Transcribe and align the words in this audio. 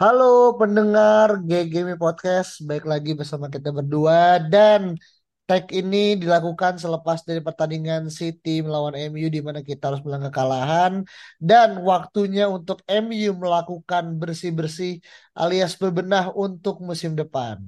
Halo 0.00 0.56
pendengar 0.56 1.44
GGM 1.44 2.00
Podcast, 2.00 2.64
baik 2.64 2.88
lagi 2.88 3.12
bersama 3.12 3.52
kita 3.52 3.68
berdua 3.68 4.40
dan 4.48 4.96
tag 5.44 5.68
ini 5.76 6.16
dilakukan 6.16 6.80
selepas 6.80 7.20
dari 7.28 7.44
pertandingan 7.44 8.08
City 8.08 8.64
melawan 8.64 8.96
MU 8.96 9.28
di 9.28 9.44
mana 9.44 9.60
kita 9.60 9.92
harus 9.92 10.00
bilang 10.00 10.24
kekalahan 10.24 11.04
dan 11.36 11.84
waktunya 11.84 12.48
untuk 12.48 12.80
MU 12.88 13.36
melakukan 13.36 14.16
bersih-bersih 14.16 15.04
alias 15.36 15.76
bebenah 15.76 16.32
untuk 16.32 16.80
musim 16.80 17.12
depan. 17.12 17.60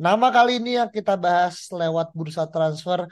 Nama 0.00 0.26
kali 0.32 0.64
ini 0.64 0.80
yang 0.80 0.88
kita 0.88 1.20
bahas 1.20 1.68
lewat 1.68 2.16
bursa 2.16 2.48
transfer 2.48 3.04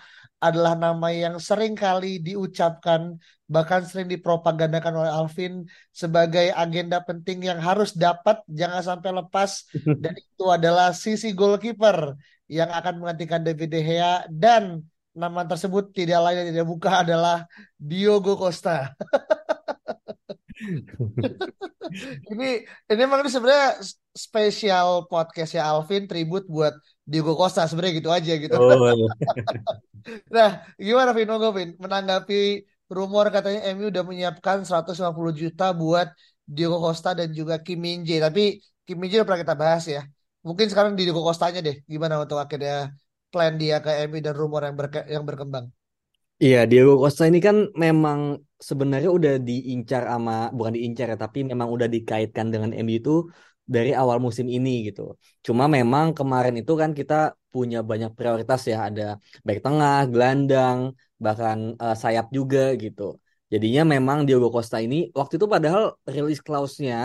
adalah 0.43 0.75
nama 0.75 1.07
yang 1.15 1.39
sering 1.39 1.79
kali 1.79 2.19
diucapkan 2.19 3.15
bahkan 3.47 3.87
sering 3.87 4.11
dipropagandakan 4.11 5.07
oleh 5.07 5.13
Alvin 5.13 5.63
sebagai 5.95 6.51
agenda 6.51 6.99
penting 7.07 7.47
yang 7.47 7.63
harus 7.63 7.95
dapat 7.95 8.43
jangan 8.51 8.83
sampai 8.83 9.11
lepas 9.23 9.71
dan 10.03 10.15
itu 10.19 10.45
adalah 10.51 10.91
sisi 10.91 11.31
goalkeeper 11.31 12.19
yang 12.51 12.75
akan 12.75 12.99
menggantikan 12.99 13.47
David 13.47 13.71
De 13.71 13.81
Gea 13.87 14.27
dan 14.27 14.83
nama 15.15 15.45
tersebut 15.45 15.93
tidak 15.95 16.19
lain 16.25 16.37
dan 16.43 16.47
tidak 16.51 16.69
bukan 16.69 16.95
adalah 17.05 17.45
Diogo 17.77 18.35
Costa. 18.35 18.91
ini 22.33 22.49
ini 22.89 23.01
memang 23.05 23.21
ini 23.23 23.31
sebenarnya 23.31 23.81
spesial 24.13 25.09
podcast 25.11 25.57
ya 25.57 25.63
Alvin 25.73 26.05
tribut 26.11 26.45
buat 26.49 26.75
Diogo 27.03 27.35
Costa 27.35 27.67
sebenarnya 27.67 27.95
gitu 27.99 28.11
aja 28.13 28.33
gitu. 28.39 28.55
Oh, 28.57 28.91
iya. 28.95 29.09
Nah, 30.35 30.67
gimana 30.75 31.15
Vin? 31.15 31.31
Monggo 31.31 31.55
Vin, 31.55 31.79
menanggapi 31.79 32.67
rumor 32.91 33.31
katanya 33.31 33.61
MU 33.71 33.87
udah 33.87 34.03
menyiapkan 34.03 34.67
150 34.67 35.31
juta 35.31 35.71
buat 35.71 36.11
Diogo 36.43 36.83
Costa 36.83 37.15
dan 37.15 37.31
juga 37.31 37.63
Kim 37.63 37.79
Min 37.79 38.03
Jae. 38.03 38.19
Tapi 38.19 38.59
Kim 38.83 38.99
Min 38.99 39.07
Jae 39.07 39.23
udah 39.23 39.29
pernah 39.31 39.43
kita 39.47 39.55
bahas 39.55 39.87
ya. 39.87 40.03
Mungkin 40.43 40.67
sekarang 40.67 40.99
di 40.99 41.07
Diogo 41.07 41.23
Costanya 41.23 41.63
deh. 41.63 41.87
Gimana 41.87 42.19
untuk 42.19 42.39
akhirnya 42.43 42.91
plan 43.31 43.55
dia 43.55 43.79
ke 43.79 43.91
MU 44.11 44.19
dan 44.19 44.35
rumor 44.35 44.67
yang 44.67 44.75
berke- 44.75 45.07
yang 45.07 45.23
berkembang. 45.23 45.71
Iya, 46.43 46.59
Diego 46.71 46.93
Costa 47.03 47.23
ini 47.31 47.39
kan 47.47 47.57
memang 47.85 48.21
sebenarnya 48.69 49.11
udah 49.19 49.33
diincar 49.49 50.03
sama 50.13 50.33
bukan 50.57 50.73
diincar 50.77 51.07
ya, 51.13 51.17
tapi 51.25 51.39
memang 51.51 51.69
udah 51.75 51.89
dikaitkan 51.95 52.47
dengan 52.53 52.71
MU 52.83 52.95
itu 52.99 53.11
dari 53.75 53.91
awal 54.01 54.19
musim 54.27 54.47
ini 54.57 54.71
gitu. 54.89 55.01
Cuma 55.47 55.65
memang 55.77 56.07
kemarin 56.19 56.55
itu 56.61 56.73
kan 56.83 56.91
kita 56.99 57.15
punya 57.53 57.79
banyak 57.91 58.11
prioritas 58.19 58.61
ya, 58.73 58.77
ada 58.89 59.03
back 59.47 59.59
tengah, 59.65 59.97
gelandang, 60.13 60.79
bahkan 61.25 61.59
eh, 61.83 61.95
sayap 62.03 62.27
juga 62.39 62.61
gitu. 62.83 63.03
Jadinya 63.53 63.83
memang 63.95 64.19
Diego 64.27 64.49
Costa 64.55 64.77
ini 64.87 64.97
waktu 65.19 65.35
itu 65.39 65.47
padahal 65.55 65.83
release 66.15 66.43
clause-nya 66.47 66.97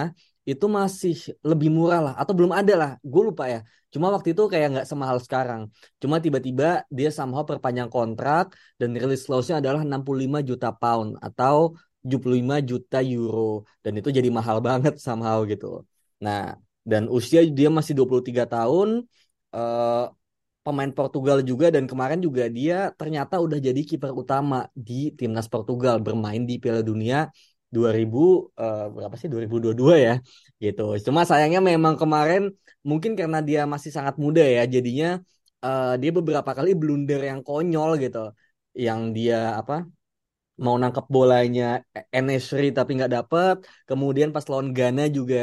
itu 0.48 0.66
masih 0.78 1.14
lebih 1.50 1.70
murah 1.78 2.00
lah 2.06 2.14
atau 2.22 2.34
belum 2.38 2.54
ada 2.60 2.74
lah, 2.82 2.92
gue 3.04 3.22
lupa 3.30 3.44
ya. 3.54 3.60
Cuma 3.94 4.08
waktu 4.16 4.32
itu 4.32 4.44
kayak 4.52 4.68
nggak 4.74 4.88
semahal 4.92 5.18
sekarang. 5.26 5.62
Cuma 6.02 6.16
tiba-tiba 6.24 6.88
dia 6.98 7.10
somehow 7.18 7.44
perpanjang 7.44 7.90
kontrak 7.92 8.56
dan 8.80 8.96
release 8.96 9.28
clause-nya 9.28 9.60
adalah 9.60 9.84
65 9.84 10.40
juta 10.50 10.68
pound 10.72 11.20
atau 11.20 11.76
75 12.00 12.58
juta 12.64 12.98
euro 13.04 13.68
dan 13.84 14.00
itu 14.00 14.10
jadi 14.18 14.30
mahal 14.32 14.58
banget 14.64 14.94
somehow 15.06 15.44
gitu. 15.52 15.84
Nah, 16.24 16.56
dan 16.88 17.12
usia 17.12 17.44
dia 17.44 17.68
masih 17.68 17.94
23 18.00 18.44
tahun 18.48 19.04
eh 19.56 20.06
pemain 20.68 20.92
Portugal 20.92 21.40
juga 21.48 21.72
dan 21.72 21.88
kemarin 21.88 22.20
juga 22.20 22.44
dia 22.52 22.92
ternyata 23.00 23.40
udah 23.40 23.56
jadi 23.56 23.82
kiper 23.88 24.12
utama 24.12 24.68
di 24.76 25.16
timnas 25.16 25.48
Portugal 25.48 26.04
bermain 26.04 26.44
di 26.44 26.60
Piala 26.60 26.84
Dunia 26.84 27.32
2000 27.76 28.18
eh, 28.62 28.84
berapa 28.96 29.16
sih 29.20 29.28
2022 29.32 29.96
ya 30.08 30.14
gitu. 30.64 30.82
Cuma 31.06 31.22
sayangnya 31.30 31.62
memang 31.72 31.96
kemarin 32.02 32.42
mungkin 32.90 33.12
karena 33.20 33.38
dia 33.48 33.60
masih 33.74 33.92
sangat 33.98 34.16
muda 34.24 34.42
ya 34.56 34.62
jadinya 34.76 35.08
eh, 35.66 35.88
dia 36.02 36.12
beberapa 36.18 36.52
kali 36.58 36.70
blunder 36.80 37.20
yang 37.30 37.40
konyol 37.48 37.90
gitu. 38.04 38.20
Yang 38.86 39.00
dia 39.18 39.38
apa 39.60 39.74
mau 40.64 40.76
nangkep 40.82 41.06
bolanya 41.16 41.64
Enesri 42.18 42.66
tapi 42.78 42.90
nggak 42.98 43.12
dapet. 43.18 43.56
Kemudian 43.90 44.30
pas 44.36 44.46
lawan 44.52 44.70
Ghana 44.78 45.04
juga 45.18 45.38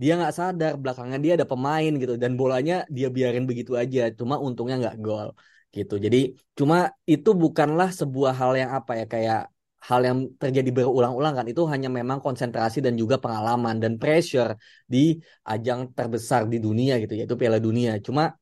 dia 0.00 0.12
nggak 0.18 0.34
sadar 0.38 0.72
belakangnya 0.82 1.18
dia 1.24 1.32
ada 1.38 1.46
pemain 1.52 1.92
gitu 2.02 2.14
dan 2.22 2.32
bolanya 2.40 2.74
dia 2.96 3.06
biarin 3.16 3.44
begitu 3.50 3.72
aja. 3.82 4.00
Cuma 4.18 4.34
untungnya 4.46 4.76
nggak 4.82 4.96
gol 5.04 5.28
gitu. 5.76 5.94
Jadi 6.04 6.18
cuma 6.58 6.76
itu 7.12 7.30
bukanlah 7.42 7.88
sebuah 8.00 8.32
hal 8.40 8.52
yang 8.60 8.70
apa 8.78 8.92
ya 9.00 9.04
kayak 9.12 9.40
hal 9.88 10.00
yang 10.08 10.18
terjadi 10.40 10.70
berulang-ulang 10.76 11.34
kan 11.38 11.46
itu 11.52 11.62
hanya 11.72 11.88
memang 11.98 12.18
konsentrasi 12.24 12.78
dan 12.86 12.94
juga 12.96 13.16
pengalaman 13.20 13.76
dan 13.82 13.92
pressure 14.00 14.56
di 14.92 15.20
ajang 15.44 15.92
terbesar 15.96 16.48
di 16.52 16.56
dunia 16.56 16.96
gitu 17.02 17.12
yaitu 17.18 17.36
Piala 17.40 17.60
Dunia. 17.60 18.00
Cuma 18.00 18.32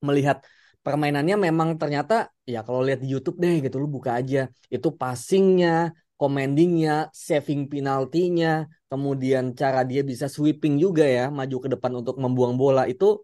melihat 0.00 0.40
permainannya 0.80 1.36
memang 1.36 1.76
ternyata 1.76 2.32
ya 2.48 2.64
kalau 2.64 2.80
lihat 2.80 3.04
di 3.04 3.08
YouTube 3.12 3.36
deh 3.44 3.60
gitu 3.64 3.76
lu 3.76 3.88
buka 3.96 4.16
aja 4.20 4.48
itu 4.72 4.88
passingnya, 5.00 5.92
commandingnya, 6.16 7.12
saving 7.12 7.68
penaltinya, 7.68 8.64
kemudian 8.88 9.52
cara 9.60 9.80
dia 9.84 10.00
bisa 10.10 10.26
sweeping 10.32 10.80
juga 10.80 11.04
ya 11.04 11.28
maju 11.28 11.56
ke 11.64 11.68
depan 11.76 11.92
untuk 12.00 12.16
membuang 12.16 12.54
bola 12.56 12.88
itu 12.88 13.20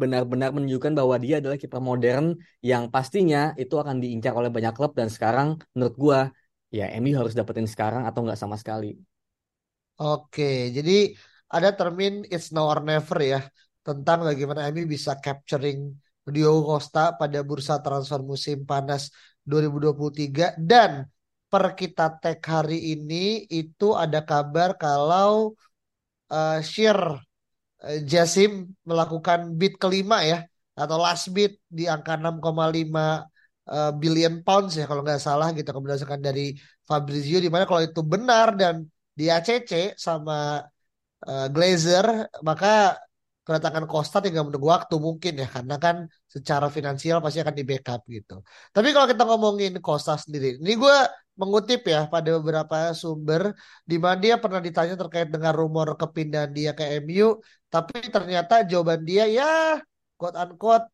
benar-benar 0.00 0.50
menunjukkan 0.56 0.92
bahwa 0.96 1.16
dia 1.20 1.44
adalah 1.44 1.60
kiper 1.60 1.82
modern 1.82 2.24
yang 2.64 2.88
pastinya 2.88 3.52
itu 3.60 3.74
akan 3.76 4.00
diincar 4.00 4.32
oleh 4.32 4.48
banyak 4.48 4.72
klub 4.72 4.96
dan 4.96 5.12
sekarang 5.12 5.60
menurut 5.76 5.96
gua 6.00 6.20
ya 6.70 6.86
MU 7.02 7.14
harus 7.18 7.34
dapetin 7.34 7.66
sekarang 7.66 8.06
atau 8.06 8.22
nggak 8.22 8.38
sama 8.38 8.56
sekali. 8.56 8.94
Oke, 10.00 10.72
jadi 10.72 11.12
ada 11.50 11.74
termin 11.74 12.24
it's 12.30 12.54
now 12.54 12.70
or 12.70 12.80
never 12.80 13.18
ya 13.20 13.40
tentang 13.82 14.22
bagaimana 14.24 14.70
MU 14.70 14.86
bisa 14.86 15.18
capturing 15.18 15.92
Diogo 16.30 16.78
Costa 16.78 17.18
pada 17.18 17.42
bursa 17.42 17.82
transfer 17.82 18.22
musim 18.22 18.62
panas 18.62 19.10
2023 19.42 20.56
dan 20.62 21.10
per 21.50 21.74
kita 21.74 22.22
tag 22.22 22.38
hari 22.46 22.94
ini 22.94 23.50
itu 23.50 23.98
ada 23.98 24.22
kabar 24.22 24.78
kalau 24.78 25.58
uh, 26.30 26.58
Sheer 26.62 26.94
uh, 27.82 27.98
Jassim 28.06 28.70
melakukan 28.86 29.58
bid 29.58 29.74
kelima 29.82 30.22
ya 30.22 30.46
atau 30.78 30.96
last 31.02 31.34
bid 31.34 31.58
di 31.66 31.90
angka 31.90 32.14
6,5 32.14 33.26
uh, 33.70 33.90
billion 33.94 34.42
pounds 34.46 34.74
ya 34.78 34.84
kalau 34.90 35.02
nggak 35.06 35.22
salah 35.22 35.48
gitu 35.56 35.70
berdasarkan 35.70 36.20
dari 36.20 36.54
Fabrizio 36.88 37.38
di 37.38 37.50
mana 37.52 37.64
kalau 37.64 37.82
itu 37.86 38.02
benar 38.02 38.58
dan 38.60 38.84
di 39.14 39.30
ACC 39.30 39.94
sama 39.94 40.60
uh, 41.26 41.46
Glazer 41.54 42.06
maka 42.42 42.98
kedatangan 43.50 43.84
Costa 43.90 44.22
tinggal 44.22 44.46
menunggu 44.46 44.68
waktu 44.70 44.94
mungkin 45.00 45.32
ya 45.42 45.48
karena 45.50 45.76
kan 45.80 45.96
secara 46.28 46.70
finansial 46.70 47.18
pasti 47.24 47.42
akan 47.42 47.56
di 47.56 47.64
backup 47.66 48.00
gitu. 48.06 48.46
Tapi 48.70 48.88
kalau 48.94 49.06
kita 49.10 49.22
ngomongin 49.26 49.72
Costa 49.82 50.14
sendiri, 50.14 50.60
ini 50.62 50.72
gue 50.78 50.96
mengutip 51.40 51.82
ya 51.88 52.06
pada 52.06 52.36
beberapa 52.38 52.92
sumber 52.94 53.56
di 53.82 53.96
mana 53.96 54.20
dia 54.20 54.34
pernah 54.38 54.60
ditanya 54.62 54.94
terkait 54.94 55.28
dengan 55.34 55.56
rumor 55.56 55.98
kepindahan 55.98 56.52
dia 56.52 56.70
ke 56.78 56.84
MU, 57.02 57.40
tapi 57.72 58.06
ternyata 58.12 58.62
jawaban 58.70 59.02
dia 59.02 59.24
ya 59.26 59.80
quote 60.20 60.36
unquote 60.36 60.86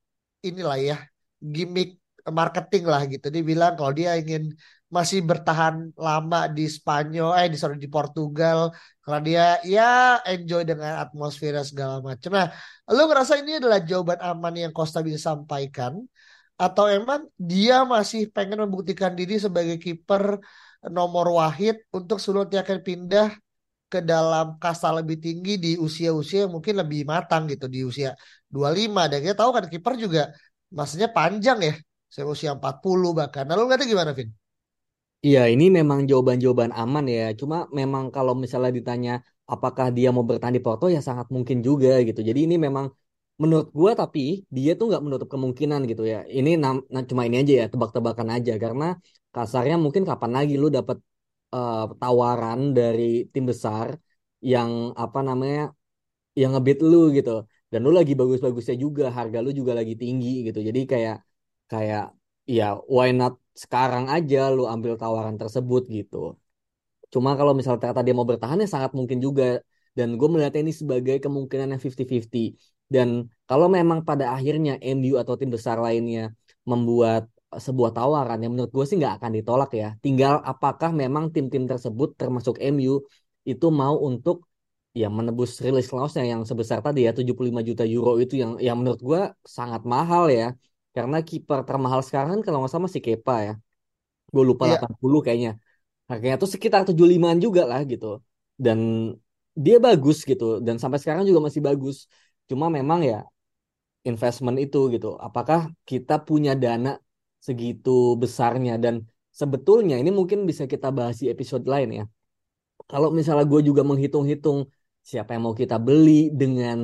inilah 0.46 0.78
ya 0.78 0.96
gimmick 1.43 1.99
marketing 2.32 2.84
lah 2.93 3.02
gitu. 3.12 3.26
Dia 3.34 3.43
bilang 3.43 3.73
kalau 3.78 3.93
dia 3.94 4.17
ingin 4.20 4.52
masih 4.87 5.19
bertahan 5.26 5.90
lama 5.99 6.46
di 6.56 6.64
Spanyol, 6.70 7.34
eh 7.43 7.46
di 7.50 7.58
sorry 7.58 7.76
di 7.76 7.90
Portugal 7.90 8.70
karena 9.02 9.20
dia 9.28 9.44
ya 9.67 9.90
enjoy 10.23 10.62
dengan 10.62 11.02
atmosfer 11.02 11.55
segala 11.67 11.99
macam. 11.99 12.31
Nah, 12.38 12.46
lu 12.94 13.02
ngerasa 13.11 13.34
ini 13.43 13.58
adalah 13.58 13.78
jawaban 13.82 14.19
aman 14.23 14.55
yang 14.55 14.73
Costa 14.75 15.02
bisa 15.02 15.19
sampaikan 15.34 15.93
atau 16.56 16.88
emang 16.88 17.28
dia 17.37 17.84
masih 17.84 18.32
pengen 18.32 18.64
membuktikan 18.64 19.12
diri 19.19 19.37
sebagai 19.37 19.76
kiper 19.76 20.40
nomor 20.88 21.26
wahid 21.34 21.76
untuk 21.93 22.19
dia 22.49 22.61
akan 22.64 22.78
pindah 22.81 23.28
ke 23.87 24.02
dalam 24.02 24.58
kasta 24.58 24.90
lebih 24.90 25.17
tinggi 25.23 25.52
di 25.64 25.73
usia-usia 25.78 26.46
yang 26.46 26.52
mungkin 26.58 26.75
lebih 26.82 27.06
matang 27.06 27.46
gitu 27.46 27.70
di 27.70 27.87
usia 27.87 28.19
25 28.50 29.06
dan 29.11 29.19
kita 29.23 29.34
tahu 29.38 29.50
kan 29.55 29.64
kiper 29.70 29.94
juga 29.94 30.23
masanya 30.75 31.08
panjang 31.14 31.58
ya 31.62 31.75
saya 32.16 32.26
usia 32.34 32.50
40 32.56 33.10
bahkan. 33.20 33.44
Nah, 33.48 33.56
ngerti 33.68 33.84
gimana, 33.92 34.12
Vin? 34.18 34.28
Iya, 35.26 35.40
ini 35.52 35.64
memang 35.78 36.00
jawaban-jawaban 36.10 36.70
aman 36.80 37.04
ya. 37.16 37.22
Cuma 37.40 37.56
memang 37.78 38.04
kalau 38.14 38.32
misalnya 38.42 38.70
ditanya 38.78 39.10
apakah 39.52 39.86
dia 39.96 40.08
mau 40.14 40.24
bertahan 40.28 40.54
di 40.58 40.62
Porto 40.66 40.84
ya 40.94 41.00
sangat 41.08 41.26
mungkin 41.36 41.58
juga 41.68 41.88
gitu. 42.08 42.20
Jadi 42.28 42.38
ini 42.46 42.54
memang 42.66 42.86
menurut 43.42 43.68
gua 43.78 43.90
tapi 44.00 44.20
dia 44.56 44.70
tuh 44.78 44.84
nggak 44.88 45.02
menutup 45.04 45.28
kemungkinan 45.34 45.80
gitu 45.90 46.02
ya. 46.12 46.16
Ini 46.36 46.50
nah, 46.62 47.04
cuma 47.10 47.22
ini 47.28 47.36
aja 47.42 47.52
ya 47.60 47.64
tebak-tebakan 47.72 48.28
aja 48.36 48.52
karena 48.64 48.84
kasarnya 49.34 49.74
mungkin 49.84 50.02
kapan 50.10 50.30
lagi 50.36 50.52
lu 50.62 50.66
dapat 50.76 50.96
eh, 51.54 51.74
tawaran 52.00 52.60
dari 52.78 53.02
tim 53.32 53.44
besar 53.50 53.88
yang 54.52 54.70
apa 55.02 55.18
namanya 55.28 55.60
yang 56.40 56.50
ngebit 56.54 56.78
lu 56.90 56.96
gitu. 57.16 57.30
Dan 57.70 57.80
lu 57.86 57.90
lagi 57.98 58.12
bagus-bagusnya 58.20 58.76
juga, 58.84 59.04
harga 59.16 59.38
lu 59.44 59.50
juga 59.60 59.72
lagi 59.78 59.94
tinggi 60.02 60.28
gitu. 60.46 60.58
Jadi 60.68 60.80
kayak 60.92 61.14
kayak 61.70 62.02
ya 62.56 62.64
why 62.94 63.08
not 63.20 63.32
sekarang 63.62 64.04
aja 64.14 64.38
lu 64.54 64.62
ambil 64.74 64.92
tawaran 65.00 65.36
tersebut 65.40 65.82
gitu. 65.96 66.16
Cuma 67.12 67.30
kalau 67.38 67.52
misalnya 67.56 67.80
ternyata 67.82 68.02
dia 68.06 68.14
mau 68.18 68.28
bertahan 68.28 68.58
ya 68.62 68.68
sangat 68.74 68.92
mungkin 68.98 69.18
juga. 69.26 69.44
Dan 69.96 70.08
gue 70.20 70.28
melihatnya 70.28 70.60
ini 70.68 70.74
sebagai 70.76 71.16
kemungkinan 71.24 71.72
yang 71.72 71.80
50-50. 71.80 72.52
Dan 72.84 73.08
kalau 73.48 73.66
memang 73.72 74.04
pada 74.04 74.36
akhirnya 74.36 74.76
MU 74.84 75.16
atau 75.16 75.34
tim 75.40 75.48
besar 75.48 75.80
lainnya 75.80 76.36
membuat 76.68 77.32
sebuah 77.48 77.90
tawaran 77.96 78.38
yang 78.42 78.52
menurut 78.52 78.68
gue 78.76 78.84
sih 78.84 78.96
nggak 79.00 79.14
akan 79.22 79.30
ditolak 79.40 79.70
ya. 79.72 79.88
Tinggal 80.04 80.44
apakah 80.44 80.90
memang 80.92 81.32
tim-tim 81.34 81.64
tersebut 81.64 82.12
termasuk 82.20 82.60
MU 82.60 83.00
itu 83.48 83.66
mau 83.72 83.96
untuk 84.04 84.44
ya 84.92 85.08
menebus 85.08 85.50
release 85.64 85.88
clause-nya 85.92 86.24
yang 86.32 86.42
sebesar 86.48 86.78
tadi 86.84 87.04
ya 87.06 87.12
75 87.16 87.60
juta 87.68 87.84
euro 87.84 88.16
itu 88.20 88.34
yang 88.42 88.52
yang 88.60 88.76
menurut 88.80 89.00
gue 89.00 89.20
sangat 89.56 89.82
mahal 89.88 90.28
ya. 90.28 90.52
Karena 90.96 91.16
kiper 91.28 91.60
termahal 91.69 92.00
sekarang 92.06 92.31
kan 92.34 92.43
kalau 92.46 92.58
nggak 92.60 92.72
salah 92.75 92.90
si 92.96 93.00
Kepa 93.06 93.34
ya. 93.48 93.52
Gue 94.34 94.44
lupa 94.50 94.64
Iya, 94.64 94.72
80 94.72 95.20
kayaknya. 95.26 95.50
Harganya 96.10 96.37
tuh 96.43 96.50
sekitar 96.54 96.81
75-an 96.88 97.40
juga 97.46 97.62
lah 97.70 97.81
gitu. 97.93 98.06
Dan 98.64 98.78
dia 99.64 99.76
bagus 99.87 100.16
gitu. 100.31 100.44
Dan 100.66 100.76
sampai 100.82 100.98
sekarang 101.02 101.25
juga 101.31 101.40
masih 101.48 101.62
bagus. 101.69 101.96
Cuma 102.50 102.66
memang 102.78 103.00
ya 103.10 103.16
investment 104.10 104.56
itu 104.64 104.78
gitu. 104.94 105.06
Apakah 105.26 105.58
kita 105.90 106.14
punya 106.28 106.52
dana 106.62 106.90
segitu 107.46 107.90
besarnya? 108.22 108.72
Dan 108.84 108.94
sebetulnya 109.40 109.94
ini 110.02 110.10
mungkin 110.19 110.38
bisa 110.50 110.64
kita 110.72 110.88
bahas 110.99 111.16
di 111.22 111.26
episode 111.34 111.64
lain 111.72 111.88
ya. 111.99 112.04
Kalau 112.90 113.08
misalnya 113.19 113.44
gue 113.52 113.60
juga 113.69 113.82
menghitung-hitung 113.90 114.58
siapa 115.10 115.31
yang 115.34 115.42
mau 115.46 115.56
kita 115.62 115.76
beli 115.87 116.10
dengan 116.40 116.78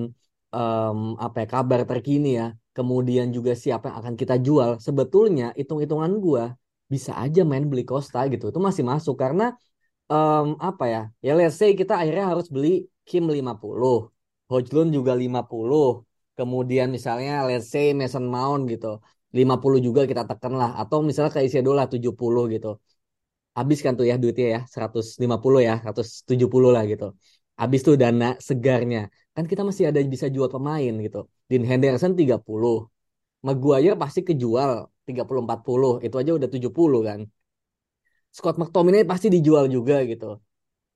em, 0.54 0.98
apa 1.24 1.36
ya, 1.42 1.46
kabar 1.54 1.80
terkini 1.90 2.28
ya. 2.40 2.46
Kemudian 2.76 3.26
juga 3.36 3.52
siapa 3.52 3.84
yang 3.92 3.98
akan 4.00 4.14
kita 4.20 4.34
jual. 4.46 4.70
Sebetulnya 4.86 5.44
hitung-hitungan 5.58 6.12
gue 6.24 6.44
bisa 6.92 7.12
aja 7.24 7.40
main 7.50 7.64
beli 7.70 7.84
Costa 7.90 8.18
gitu. 8.32 8.44
Itu 8.52 8.60
masih 8.68 8.84
masuk 8.92 9.14
karena 9.22 9.44
em, 10.12 10.46
apa 10.68 10.84
ya? 10.94 11.00
Ya 11.26 11.32
let's 11.38 11.56
say 11.60 11.70
kita 11.80 11.94
akhirnya 12.00 12.26
harus 12.32 12.46
beli 12.54 12.68
Kim 13.08 13.24
50, 13.36 13.94
Hojlund 14.50 14.90
juga 14.96 15.12
50. 15.22 16.04
Kemudian 16.38 16.88
misalnya 16.96 17.32
let's 17.48 17.68
say 17.72 17.86
Mason 18.00 18.24
Mount 18.34 18.62
gitu. 18.72 18.88
50 19.38 19.78
juga 19.86 20.02
kita 20.10 20.22
tekan 20.30 20.52
lah 20.60 20.70
atau 20.80 20.98
misalnya 21.08 21.32
kayak 21.34 21.46
Isidora 21.50 21.84
70 21.92 22.44
gitu. 22.54 22.68
Habis 23.58 23.78
kan 23.84 23.92
tuh 23.98 24.06
ya 24.10 24.16
duitnya 24.22 24.46
ya 24.56 24.60
150 24.74 25.60
ya, 25.68 25.74
170 25.84 26.70
lah 26.76 26.82
gitu. 26.92 27.04
Habis 27.60 27.80
tuh 27.86 27.94
dana 28.02 28.24
segarnya. 28.48 29.00
Kan 29.34 29.44
kita 29.50 29.62
masih 29.68 29.84
ada 29.90 30.00
bisa 30.14 30.26
jual 30.34 30.48
pemain 30.54 30.92
gitu. 31.04 31.18
Dean 31.52 31.64
Henderson 31.68 32.16
30. 32.16 32.88
Maguire 33.44 33.92
pasti 34.00 34.20
kejual 34.24 34.88
30-40. 35.04 36.00
Itu 36.06 36.16
aja 36.16 36.32
udah 36.38 36.48
70 36.48 37.00
kan. 37.04 37.20
Scott 38.32 38.56
McTominay 38.56 39.04
pasti 39.04 39.28
dijual 39.28 39.68
juga 39.68 40.00
gitu. 40.08 40.40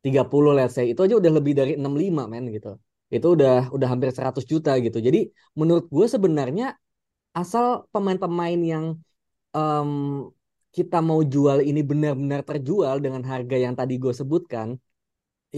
30 0.00 0.50
let's 0.56 0.72
say. 0.76 0.88
Itu 0.92 1.04
aja 1.04 1.14
udah 1.20 1.32
lebih 1.36 1.52
dari 1.52 1.72
65 1.76 2.24
men 2.32 2.44
gitu. 2.56 2.80
Itu 3.12 3.36
udah 3.36 3.68
udah 3.76 3.88
hampir 3.92 4.08
100 4.16 4.48
juta 4.48 4.72
gitu. 4.80 4.98
Jadi 5.06 5.28
menurut 5.60 5.86
gue 5.92 6.06
sebenarnya 6.08 6.72
asal 7.36 7.84
pemain-pemain 7.92 8.56
yang 8.72 8.84
em, 9.52 9.90
kita 10.72 10.98
mau 11.04 11.20
jual 11.34 11.58
ini 11.60 11.80
benar-benar 11.84 12.40
terjual 12.48 12.96
dengan 13.04 13.20
harga 13.24 13.56
yang 13.56 13.74
tadi 13.76 13.94
gue 13.96 14.12
sebutkan, 14.12 14.76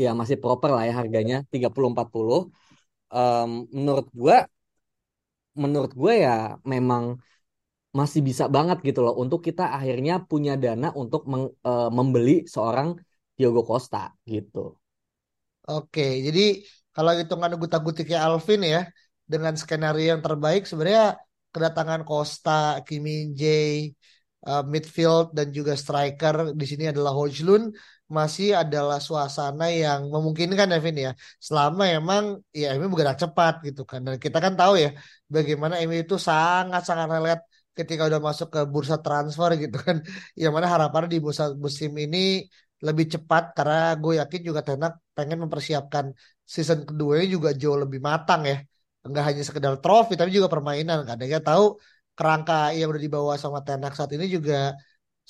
ya 0.02 0.10
masih 0.20 0.36
proper 0.42 0.70
lah 0.74 0.84
ya 0.88 0.94
harganya 1.00 1.36
30-40. 1.52 2.50
Em, 3.14 3.50
menurut 3.78 4.06
gue, 4.12 4.36
menurut 5.64 5.92
gue 6.00 6.12
ya 6.26 6.30
memang 6.72 7.04
masih 7.98 8.20
bisa 8.28 8.44
banget 8.56 8.76
gitu 8.88 9.00
loh 9.06 9.14
untuk 9.22 9.40
kita 9.48 9.62
akhirnya 9.78 10.12
punya 10.30 10.52
dana 10.64 10.86
untuk 11.02 11.22
meng- 11.32 11.54
eh, 11.68 11.88
membeli 11.98 12.32
seorang 12.54 12.88
Diogo 13.38 13.60
Costa 13.70 13.98
gitu. 14.32 14.58
oke. 15.70 16.02
Jadi 16.26 16.40
kalau 16.94 17.10
hitungan 17.18 17.52
gutak-gutiknya 17.62 18.18
Alvin 18.26 18.60
ya, 18.74 18.78
dengan 19.32 19.54
skenario 19.62 20.06
yang 20.16 20.22
terbaik 20.26 20.60
sebenarnya 20.68 21.04
kedatangan 21.54 22.00
Costa, 22.08 22.50
Kim 22.86 23.00
Min 23.06 23.22
Jae, 23.40 23.92
eh, 24.48 24.62
midfield 24.72 25.26
dan 25.36 25.46
juga 25.58 25.72
striker 25.82 26.36
di 26.60 26.64
sini 26.70 26.84
adalah 26.92 27.12
Hojlund 27.18 27.64
masih 28.16 28.48
adalah 28.62 28.98
suasana 29.08 29.64
yang 29.82 30.00
memungkinkan 30.14 30.66
ya 30.74 30.78
Vin 30.84 30.96
ya. 31.06 31.10
Selama 31.46 31.82
emang 31.96 32.24
ya 32.60 32.64
MU 32.76 32.88
bergerak 32.92 33.16
cepat 33.22 33.52
gitu 33.66 33.82
kan. 33.90 34.00
Dan 34.06 34.16
kita 34.24 34.38
kan 34.44 34.52
tahu 34.60 34.72
ya 34.84 34.88
bagaimana 35.34 35.74
MU 35.84 35.96
itu 36.04 36.16
sangat-sangat 36.28 37.06
relate 37.14 37.42
ketika 37.78 38.02
udah 38.08 38.20
masuk 38.28 38.48
ke 38.54 38.60
bursa 38.72 38.96
transfer 39.04 39.50
gitu 39.62 39.76
kan. 39.86 39.96
Yang 40.42 40.52
mana 40.56 40.66
harapannya 40.74 41.08
di 41.14 41.18
bursa 41.24 41.44
musim 41.64 41.92
ini 42.04 42.18
lebih 42.86 43.06
cepat 43.14 43.42
karena 43.56 43.76
gue 44.02 44.12
yakin 44.20 44.40
juga 44.48 44.60
Ten 44.66 44.80
Hag 44.84 44.94
pengen 45.16 45.38
mempersiapkan 45.44 46.04
season 46.54 46.78
kedua 46.88 47.12
ini 47.18 47.26
juga 47.36 47.50
jauh 47.60 47.78
lebih 47.84 48.00
matang 48.08 48.40
ya. 48.50 48.56
Enggak 49.06 49.24
hanya 49.28 49.42
sekedar 49.48 49.74
trofi 49.82 50.12
tapi 50.18 50.30
juga 50.36 50.48
permainan 50.54 50.98
kan. 51.08 51.16
Dia 51.20 51.40
tahu 51.48 51.64
kerangka 52.16 52.54
yang 52.78 52.88
udah 52.92 53.02
dibawa 53.06 53.32
sama 53.42 53.58
Ten 53.66 53.82
Hag 53.84 53.94
saat 53.98 54.10
ini 54.16 54.26
juga 54.36 54.54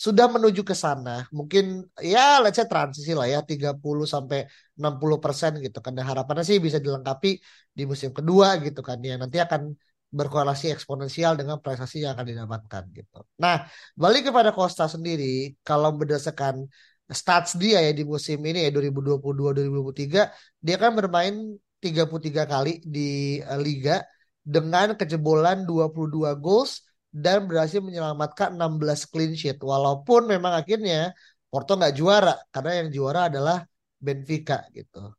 sudah 0.04 0.26
menuju 0.34 0.62
ke 0.62 0.74
sana. 0.84 1.26
Mungkin 1.34 1.64
ya 1.98 2.38
let's 2.42 2.56
say 2.58 2.66
transisi 2.70 3.12
lah 3.18 3.26
ya 3.26 3.38
30 3.42 3.82
sampai 4.14 4.38
60 4.78 5.18
persen 5.24 5.52
gitu 5.58 5.78
kan. 5.84 5.92
Dan 5.96 6.04
harapannya 6.10 6.44
sih 6.46 6.58
bisa 6.66 6.78
dilengkapi 6.78 7.30
di 7.78 7.82
musim 7.90 8.10
kedua 8.14 8.62
gitu 8.62 8.80
kan. 8.88 8.98
Yang 9.02 9.18
nanti 9.26 9.38
akan 9.46 9.62
berkorelasi 10.08 10.72
eksponensial 10.72 11.36
dengan 11.36 11.60
prestasi 11.60 12.06
yang 12.06 12.14
akan 12.16 12.26
didapatkan 12.30 12.82
gitu. 12.96 13.18
Nah, 13.42 13.68
balik 13.92 14.32
kepada 14.32 14.50
Costa 14.56 14.88
sendiri, 14.88 15.58
kalau 15.60 15.92
berdasarkan 15.98 16.64
stats 17.10 17.56
dia 17.60 17.82
ya 17.84 17.92
di 17.92 18.04
musim 18.08 18.40
ini 18.40 18.64
ya 18.64 18.70
2022-2023, 18.72 20.32
dia 20.64 20.76
kan 20.81 20.96
bermain 20.96 21.34
33 21.82 22.44
kali 22.48 22.81
di 22.86 23.38
eh, 23.43 23.60
liga 23.60 24.00
dengan 24.40 24.96
kejebolan 24.96 25.69
22 25.69 26.32
goals 26.40 26.87
dan 27.12 27.48
berhasil 27.48 27.81
menyelamatkan 27.81 28.55
16 28.55 29.08
clean 29.08 29.32
sheet. 29.34 29.58
Walaupun 29.60 30.29
memang 30.29 30.53
akhirnya 30.60 31.17
Porto 31.48 31.74
nggak 31.81 31.94
juara 31.96 32.34
karena 32.53 32.72
yang 32.84 32.88
juara 32.93 33.20
adalah 33.32 33.65
Benfica 33.98 34.65
gitu. 34.77 35.17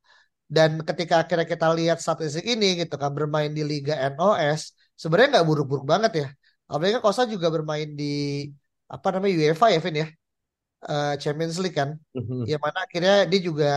Dan 0.49 0.81
ketika 0.81 1.21
akhirnya 1.21 1.45
kita 1.45 1.67
lihat 1.77 1.97
statistik 2.01 2.45
ini 2.45 2.81
gitu 2.81 2.95
kan 2.97 3.13
bermain 3.13 3.53
di 3.53 3.61
Liga 3.61 3.93
NOS 4.13 4.73
sebenarnya 4.97 5.39
nggak 5.39 5.47
buruk-buruk 5.49 5.85
banget 5.85 6.11
ya. 6.21 6.27
Apalagi 6.69 6.93
kan 6.97 7.03
Kosa 7.05 7.21
juga 7.25 7.47
bermain 7.49 7.89
di 7.97 8.45
apa 8.89 9.07
namanya 9.13 9.33
UEFA 9.41 9.67
ya 9.73 9.79
Vin 9.81 9.95
ya 10.01 10.07
eh, 10.89 11.13
Champions 11.21 11.57
League 11.61 11.77
kan. 11.77 11.89
Yang 12.49 12.61
mana 12.65 12.77
akhirnya 12.85 13.15
dia 13.29 13.39
juga 13.41 13.69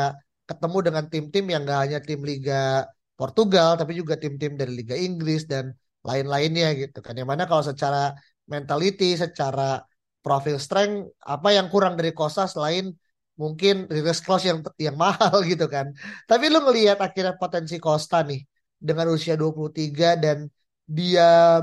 ketemu 0.49 0.79
dengan 0.87 1.05
tim-tim 1.09 1.45
yang 1.49 1.63
gak 1.65 1.81
hanya 1.89 1.99
tim 2.05 2.21
Liga 2.21 2.85
Portugal 3.17 3.79
tapi 3.81 3.93
juga 4.01 4.15
tim-tim 4.19 4.53
dari 4.61 4.73
Liga 4.75 4.97
Inggris 4.99 5.47
dan 5.47 5.73
lain-lainnya 6.03 6.75
gitu 6.79 6.99
kan. 7.05 7.15
Yang 7.19 7.29
mana 7.33 7.45
kalau 7.51 7.65
secara 7.65 8.15
mentality, 8.47 9.15
secara 9.15 9.83
profil 10.23 10.59
strength 10.63 11.19
apa 11.19 11.49
yang 11.57 11.67
kurang 11.73 11.99
dari 11.99 12.15
Kosa 12.15 12.47
selain 12.47 12.95
mungkin 13.35 13.91
release 13.91 14.23
clause 14.23 14.47
yang 14.47 14.63
yang 14.79 14.97
mahal 14.99 15.43
gitu 15.51 15.67
kan. 15.67 15.91
Tapi 16.31 16.45
lu 16.53 16.63
ngelihat 16.63 16.99
akhirnya 17.03 17.35
potensi 17.39 17.77
Costa 17.83 18.23
nih 18.23 18.43
dengan 18.79 19.07
usia 19.15 19.35
23 19.39 20.19
dan 20.19 20.39
dia 20.87 21.63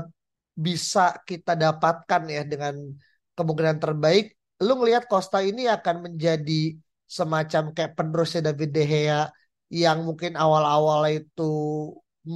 bisa 0.56 1.16
kita 1.24 1.56
dapatkan 1.56 2.22
ya 2.28 2.42
dengan 2.44 2.74
kemungkinan 3.36 3.78
terbaik. 3.80 4.36
Lu 4.60 4.76
ngelihat 4.76 5.08
Costa 5.08 5.40
ini 5.40 5.64
akan 5.68 6.10
menjadi 6.10 6.76
semacam 7.08 7.72
kayak 7.72 7.96
penerusnya 7.96 8.52
David 8.52 8.70
De 8.76 8.84
Gea 8.84 9.22
yang 9.70 10.04
mungkin 10.04 10.34
awal-awal 10.36 11.08
itu 11.10 11.52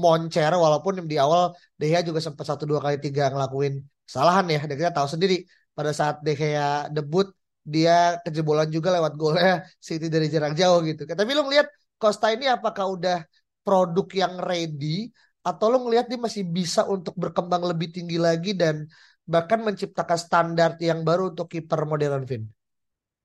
moncer 0.03 0.51
walaupun 0.65 0.93
di 1.11 1.17
awal 1.25 1.43
De 1.79 1.85
Gea 1.91 2.01
juga 2.09 2.21
sempat 2.27 2.45
satu 2.51 2.65
dua 2.71 2.81
kali 2.85 2.97
tiga 3.05 3.31
ngelakuin 3.33 3.75
kesalahan 4.07 4.47
ya. 4.55 4.61
Dan 4.69 4.75
kita 4.81 4.91
tahu 4.99 5.09
sendiri 5.15 5.37
pada 5.77 5.91
saat 5.95 6.17
De 6.27 6.33
Gea 6.35 6.91
debut 6.91 7.27
dia 7.65 8.21
kejebolan 8.25 8.69
juga 8.69 8.93
lewat 8.97 9.13
golnya 9.17 9.65
City 9.81 10.07
dari 10.13 10.27
jarak 10.29 10.53
jauh 10.61 10.79
gitu. 10.85 11.03
Tapi 11.09 11.31
lu 11.33 11.43
ngelihat 11.47 11.67
Costa 11.97 12.29
ini 12.35 12.45
apakah 12.51 12.85
udah 12.95 13.19
produk 13.65 14.07
yang 14.13 14.35
ready 14.43 15.09
atau 15.41 15.67
lu 15.73 15.79
ngelihat 15.89 16.07
dia 16.11 16.21
masih 16.21 16.45
bisa 16.45 16.85
untuk 16.85 17.15
berkembang 17.17 17.65
lebih 17.65 17.89
tinggi 17.95 18.21
lagi 18.21 18.53
dan 18.53 18.85
bahkan 19.25 19.65
menciptakan 19.65 20.19
standar 20.21 20.71
yang 20.81 21.01
baru 21.01 21.33
untuk 21.33 21.49
kiper 21.49 21.89
modern 21.89 22.25
Vin? 22.29 22.45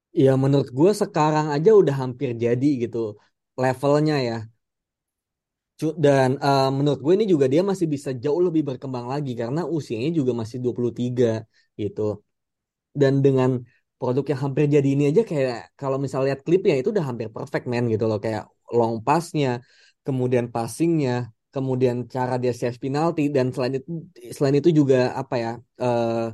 Ya 0.09 0.33
menurut 0.43 0.69
gue 0.73 0.91
sekarang 1.01 1.47
aja 1.55 1.69
udah 1.81 1.95
hampir 2.01 2.29
jadi 2.33 2.67
gitu 2.83 3.19
levelnya 3.59 4.15
ya. 4.27 4.35
Dan 6.05 6.29
eh, 6.45 6.67
menurut 6.77 6.99
gue 7.05 7.13
ini 7.17 7.25
juga 7.33 7.45
dia 7.53 7.61
masih 7.71 7.87
bisa 7.95 8.09
jauh 8.23 8.41
lebih 8.47 8.61
berkembang 8.69 9.05
lagi 9.13 9.31
karena 9.41 9.59
usianya 9.77 10.09
juga 10.19 10.31
masih 10.41 10.57
23 10.65 11.27
gitu. 11.81 12.01
Dan 13.01 13.13
dengan 13.25 13.49
produk 13.99 14.23
yang 14.31 14.41
hampir 14.45 14.63
jadi 14.75 14.87
ini 14.95 15.03
aja 15.11 15.21
kayak 15.31 15.55
kalau 15.79 15.97
misalnya 16.03 16.25
lihat 16.35 16.41
klipnya 16.47 16.75
itu 16.79 16.89
udah 16.93 17.05
hampir 17.09 17.27
perfect 17.35 17.65
man 17.71 17.83
gitu 17.93 18.03
loh 18.09 18.19
kayak 18.25 18.43
long 18.77 18.95
passnya, 19.07 19.49
kemudian 20.05 20.45
passingnya, 20.55 21.11
kemudian 21.53 21.97
cara 22.15 22.33
dia 22.43 22.53
save 22.61 22.77
penalti 22.83 23.21
dan 23.35 23.45
selain 23.53 23.73
itu 23.79 23.89
selain 24.35 24.55
itu 24.59 24.69
juga 24.79 24.97
apa 25.21 25.35
ya 25.43 25.49
eh 25.83 26.25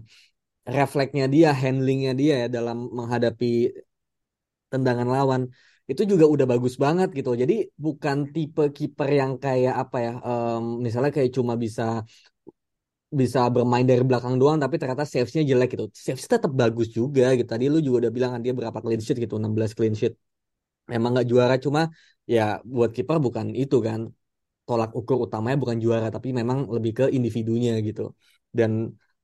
refleksnya 0.77 1.25
dia, 1.33 1.47
handlingnya 1.61 2.11
dia 2.21 2.33
ya 2.43 2.47
dalam 2.55 2.77
menghadapi 2.97 3.45
tendangan 4.71 5.07
lawan 5.15 5.41
itu 5.91 6.01
juga 6.11 6.25
udah 6.33 6.45
bagus 6.51 6.75
banget 6.83 7.07
gitu. 7.17 7.29
Jadi 7.41 7.53
bukan 7.83 8.17
tipe 8.33 8.63
kiper 8.77 9.09
yang 9.21 9.31
kayak 9.43 9.73
apa 9.83 9.97
ya, 10.05 10.11
em, 10.27 10.63
misalnya 10.85 11.11
kayak 11.15 11.31
cuma 11.37 11.53
bisa 11.63 11.83
bisa 13.19 13.39
bermain 13.55 13.85
dari 13.89 14.03
belakang 14.09 14.35
doang 14.41 14.57
tapi 14.63 14.75
ternyata 14.81 15.05
saves-nya 15.07 15.43
jelek 15.49 15.67
gitu. 15.77 15.85
Saves 16.05 16.25
tetap 16.33 16.51
bagus 16.61 16.87
juga 16.97 17.23
gitu. 17.37 17.47
Tadi 17.53 17.65
lu 17.71 17.77
juga 17.85 17.95
udah 18.07 18.11
bilang 18.15 18.31
kan 18.35 18.41
dia 18.45 18.53
berapa 18.59 18.77
clean 18.83 19.01
sheet 19.05 19.17
gitu, 19.23 19.35
16 19.41 19.71
clean 19.77 19.95
sheet. 19.99 20.13
Emang 20.95 21.11
nggak 21.15 21.27
juara 21.31 21.55
cuma 21.65 21.81
ya 22.35 22.41
buat 22.75 22.91
kiper 22.95 23.17
bukan 23.25 23.47
itu 23.61 23.77
kan. 23.87 24.01
Tolak 24.67 24.91
ukur 24.99 25.17
utamanya 25.25 25.57
bukan 25.63 25.77
juara 25.85 26.07
tapi 26.15 26.29
memang 26.39 26.59
lebih 26.75 26.91
ke 26.99 27.03
individunya 27.17 27.71
gitu. 27.87 28.01
Dan 28.57 28.71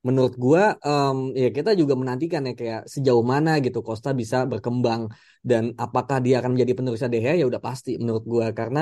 menurut 0.08 0.34
gua 0.43 0.63
em, 0.81 1.17
ya 1.41 1.50
kita 1.58 1.72
juga 1.81 1.93
menantikan 2.01 2.41
ya 2.50 2.53
kayak 2.60 2.81
sejauh 2.93 3.25
mana 3.34 3.51
gitu 3.65 3.79
Costa 3.88 4.10
bisa 4.22 4.38
berkembang 4.51 5.01
dan 5.50 5.63
apakah 5.77 6.17
dia 6.25 6.41
akan 6.41 6.58
menjadi 6.58 6.74
penerusnya 6.77 7.10
De 7.13 7.20
Gea 7.24 7.34
ya 7.41 7.46
udah 7.51 7.62
pasti 7.67 7.89
menurut 8.01 8.24
gua 8.25 8.46
karena 8.60 8.79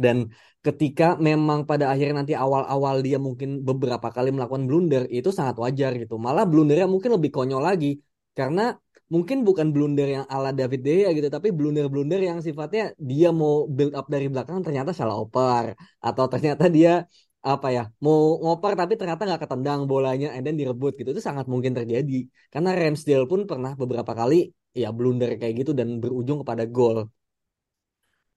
dan 0.00 0.16
ketika 0.64 1.04
memang 1.28 1.68
pada 1.68 1.92
akhirnya 1.92 2.24
nanti 2.24 2.32
awal-awal 2.32 3.04
dia 3.06 3.20
mungkin 3.20 3.60
beberapa 3.68 4.08
kali 4.08 4.32
melakukan 4.32 4.64
blunder, 4.68 5.02
itu 5.12 5.28
sangat 5.28 5.56
wajar 5.60 5.92
gitu. 6.00 6.16
Malah 6.16 6.44
blundernya 6.48 6.88
mungkin 6.88 7.10
lebih 7.16 7.30
konyol 7.36 7.60
lagi. 7.60 8.00
Karena 8.32 8.72
mungkin 9.12 9.44
bukan 9.44 9.68
blunder 9.74 10.08
yang 10.16 10.24
ala 10.34 10.56
David 10.56 10.80
De 10.86 10.90
Gea 11.04 11.10
gitu, 11.16 11.28
tapi 11.28 11.48
blunder-blunder 11.52 12.20
yang 12.28 12.38
sifatnya 12.40 12.96
dia 12.96 13.28
mau 13.28 13.68
build 13.68 13.92
up 13.92 14.06
dari 14.08 14.26
belakang 14.32 14.64
ternyata 14.64 14.90
salah 14.96 15.16
oper. 15.20 15.76
Atau 16.00 16.24
ternyata 16.32 16.64
dia 16.76 17.04
apa 17.40 17.68
ya 17.72 17.82
mau 18.04 18.36
ngoper 18.42 18.72
tapi 18.76 18.92
ternyata 19.00 19.22
nggak 19.24 19.42
ketendang 19.48 19.80
bolanya 19.88 20.28
and 20.36 20.44
then 20.44 20.56
direbut 20.60 20.92
gitu 21.00 21.08
itu 21.14 21.22
sangat 21.24 21.48
mungkin 21.48 21.72
terjadi 21.72 22.28
karena 22.52 22.70
Ramsdale 22.76 23.24
pun 23.24 23.40
pernah 23.48 23.72
beberapa 23.80 24.12
kali 24.12 24.52
ya 24.76 24.92
blunder 24.92 25.28
kayak 25.40 25.54
gitu 25.64 25.72
dan 25.72 25.88
berujung 26.02 26.44
kepada 26.44 26.64
gol 26.68 27.08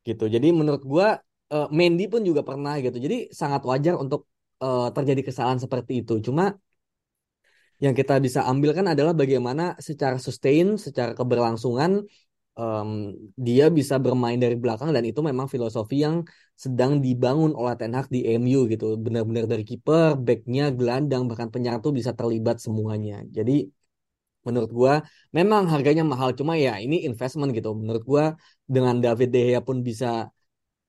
gitu. 0.08 0.24
Jadi 0.36 0.48
menurut 0.60 0.84
gua 0.92 1.08
eh, 1.54 1.68
Mendy 1.78 2.04
pun 2.12 2.22
juga 2.30 2.42
pernah 2.50 2.74
gitu. 2.86 2.98
Jadi 3.06 3.16
sangat 3.40 3.62
wajar 3.70 3.94
untuk 4.04 4.22
eh, 4.64 4.88
terjadi 4.96 5.22
kesalahan 5.28 5.60
seperti 5.64 5.92
itu. 6.04 6.14
Cuma 6.28 6.44
yang 7.84 7.94
kita 8.00 8.14
bisa 8.26 8.48
ambil 8.48 8.72
kan 8.78 8.86
adalah 8.94 9.12
bagaimana 9.12 9.76
secara 9.88 10.16
sustain, 10.16 10.80
secara 10.80 11.12
keberlangsungan 11.20 11.92
em, 12.60 12.90
dia 13.48 13.66
bisa 13.78 13.96
bermain 14.06 14.38
dari 14.44 14.56
belakang 14.64 14.90
dan 14.96 15.04
itu 15.10 15.20
memang 15.30 15.48
filosofi 15.54 15.96
yang 16.06 16.16
sedang 16.64 17.02
dibangun 17.06 17.52
oleh 17.60 17.74
Ten 17.80 17.94
Hag 17.98 18.08
di 18.16 18.20
MU 18.38 18.70
gitu. 18.72 18.86
Benar-benar 19.06 19.46
dari 19.52 19.64
kiper, 19.70 20.16
backnya, 20.26 20.64
gelandang, 20.78 21.26
bahkan 21.30 21.50
penyerang 21.54 21.82
tuh 21.86 21.94
bisa 22.00 22.12
terlibat 22.20 22.58
semuanya. 22.66 23.26
Jadi 23.38 23.52
menurut 24.48 24.72
gua 24.76 24.94
memang 25.38 25.64
harganya 25.72 26.04
mahal 26.04 26.30
cuma 26.40 26.54
ya 26.60 26.78
ini 26.86 26.96
investment 27.08 27.50
gitu. 27.58 27.70
Menurut 27.74 28.04
gua 28.12 28.26
dengan 28.68 28.96
David 29.04 29.30
De 29.34 29.40
Gea 29.50 29.62
pun 29.64 29.78
bisa 29.90 30.28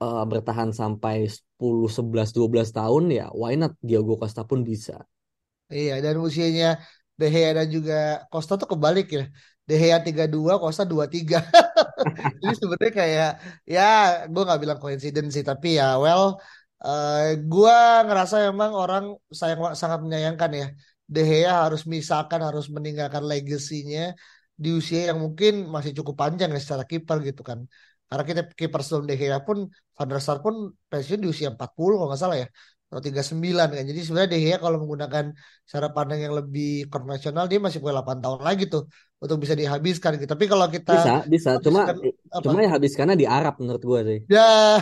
eh, 0.05 0.25
bertahan 0.31 0.71
sampai 0.81 1.17
10, 1.31 1.89
11, 1.97 2.29
12 2.37 2.69
tahun 2.79 3.05
ya 3.19 3.27
why 3.41 3.55
not 3.61 3.73
Diego 3.89 4.15
Costa 4.21 4.43
pun 4.51 4.61
bisa. 4.67 5.07
Iya, 5.73 5.93
dan 6.05 6.15
usianya 6.27 6.67
De 7.19 7.27
Gea 7.35 7.51
dan 7.59 7.67
juga 7.77 7.95
Costa 8.33 8.53
tuh 8.61 8.69
kebalik 8.73 9.07
ya. 9.17 9.23
De 9.69 9.75
Gea 9.81 9.99
32, 10.07 10.55
Costa 10.63 10.85
23. 10.93 11.39
Jadi 12.43 12.55
sebenarnya 12.61 12.93
kayak 13.01 13.31
ya 13.75 13.83
gue 14.33 14.43
nggak 14.47 14.61
bilang 14.63 14.79
coincidence 14.83 15.33
sih, 15.37 15.45
tapi 15.51 15.69
ya 15.81 15.85
well 16.05 16.25
eh 16.85 17.41
gue 17.51 17.77
ngerasa 18.07 18.35
memang 18.49 18.71
orang 18.83 19.05
sayang 19.41 19.61
sangat 19.83 19.99
menyayangkan 20.05 20.51
ya. 20.61 20.67
De 21.15 21.21
Gea 21.29 21.53
harus 21.65 21.83
misalkan 21.95 22.41
harus 22.49 22.65
meninggalkan 22.77 23.25
legasinya 23.31 24.01
di 24.63 24.69
usia 24.79 25.01
yang 25.11 25.19
mungkin 25.25 25.53
masih 25.75 25.93
cukup 25.99 26.15
panjang 26.23 26.49
ya 26.55 26.61
secara 26.65 26.85
kiper 26.91 27.17
gitu 27.29 27.43
kan. 27.49 27.59
Karena 28.09 28.25
kita 28.31 28.41
kiper 28.61 28.81
sebelum 28.85 29.07
De 29.11 29.17
pun 29.49 29.59
Van 29.97 30.09
der 30.11 30.21
Sar 30.27 30.39
pun 30.45 30.55
pensiun 30.91 31.19
di 31.25 31.29
usia 31.33 31.49
40 31.55 31.95
kalau 31.99 32.09
nggak 32.11 32.21
salah 32.23 32.37
ya. 32.43 32.47
Atau 32.95 33.11
39 33.11 33.75
kan. 33.75 33.83
Jadi 33.91 34.01
sebenarnya 34.07 34.31
De 34.31 34.39
Gea 34.39 34.57
kalau 34.63 34.79
menggunakan 34.79 35.35
cara 35.67 35.87
pandang 35.91 36.23
yang 36.23 36.35
lebih 36.39 36.87
konvensional 36.87 37.51
dia 37.51 37.59
masih 37.59 37.83
punya 37.83 37.99
8 37.99 38.23
tahun 38.23 38.41
lagi 38.47 38.71
tuh 38.71 38.87
untuk 39.19 39.43
bisa 39.43 39.59
dihabiskan 39.59 40.15
gitu. 40.15 40.31
Tapi 40.31 40.47
kalau 40.47 40.71
kita 40.71 40.95
Bisa, 40.95 41.15
bisa. 41.27 41.51
Cuma 41.59 41.91
apa? 41.91 42.39
cuma 42.39 42.63
ya 42.63 42.71
habis 42.71 42.95
karena 42.95 43.19
di 43.19 43.27
Arab 43.27 43.59
menurut 43.59 43.83
gua 43.83 44.01
sih. 44.07 44.23
Ya, 44.31 44.79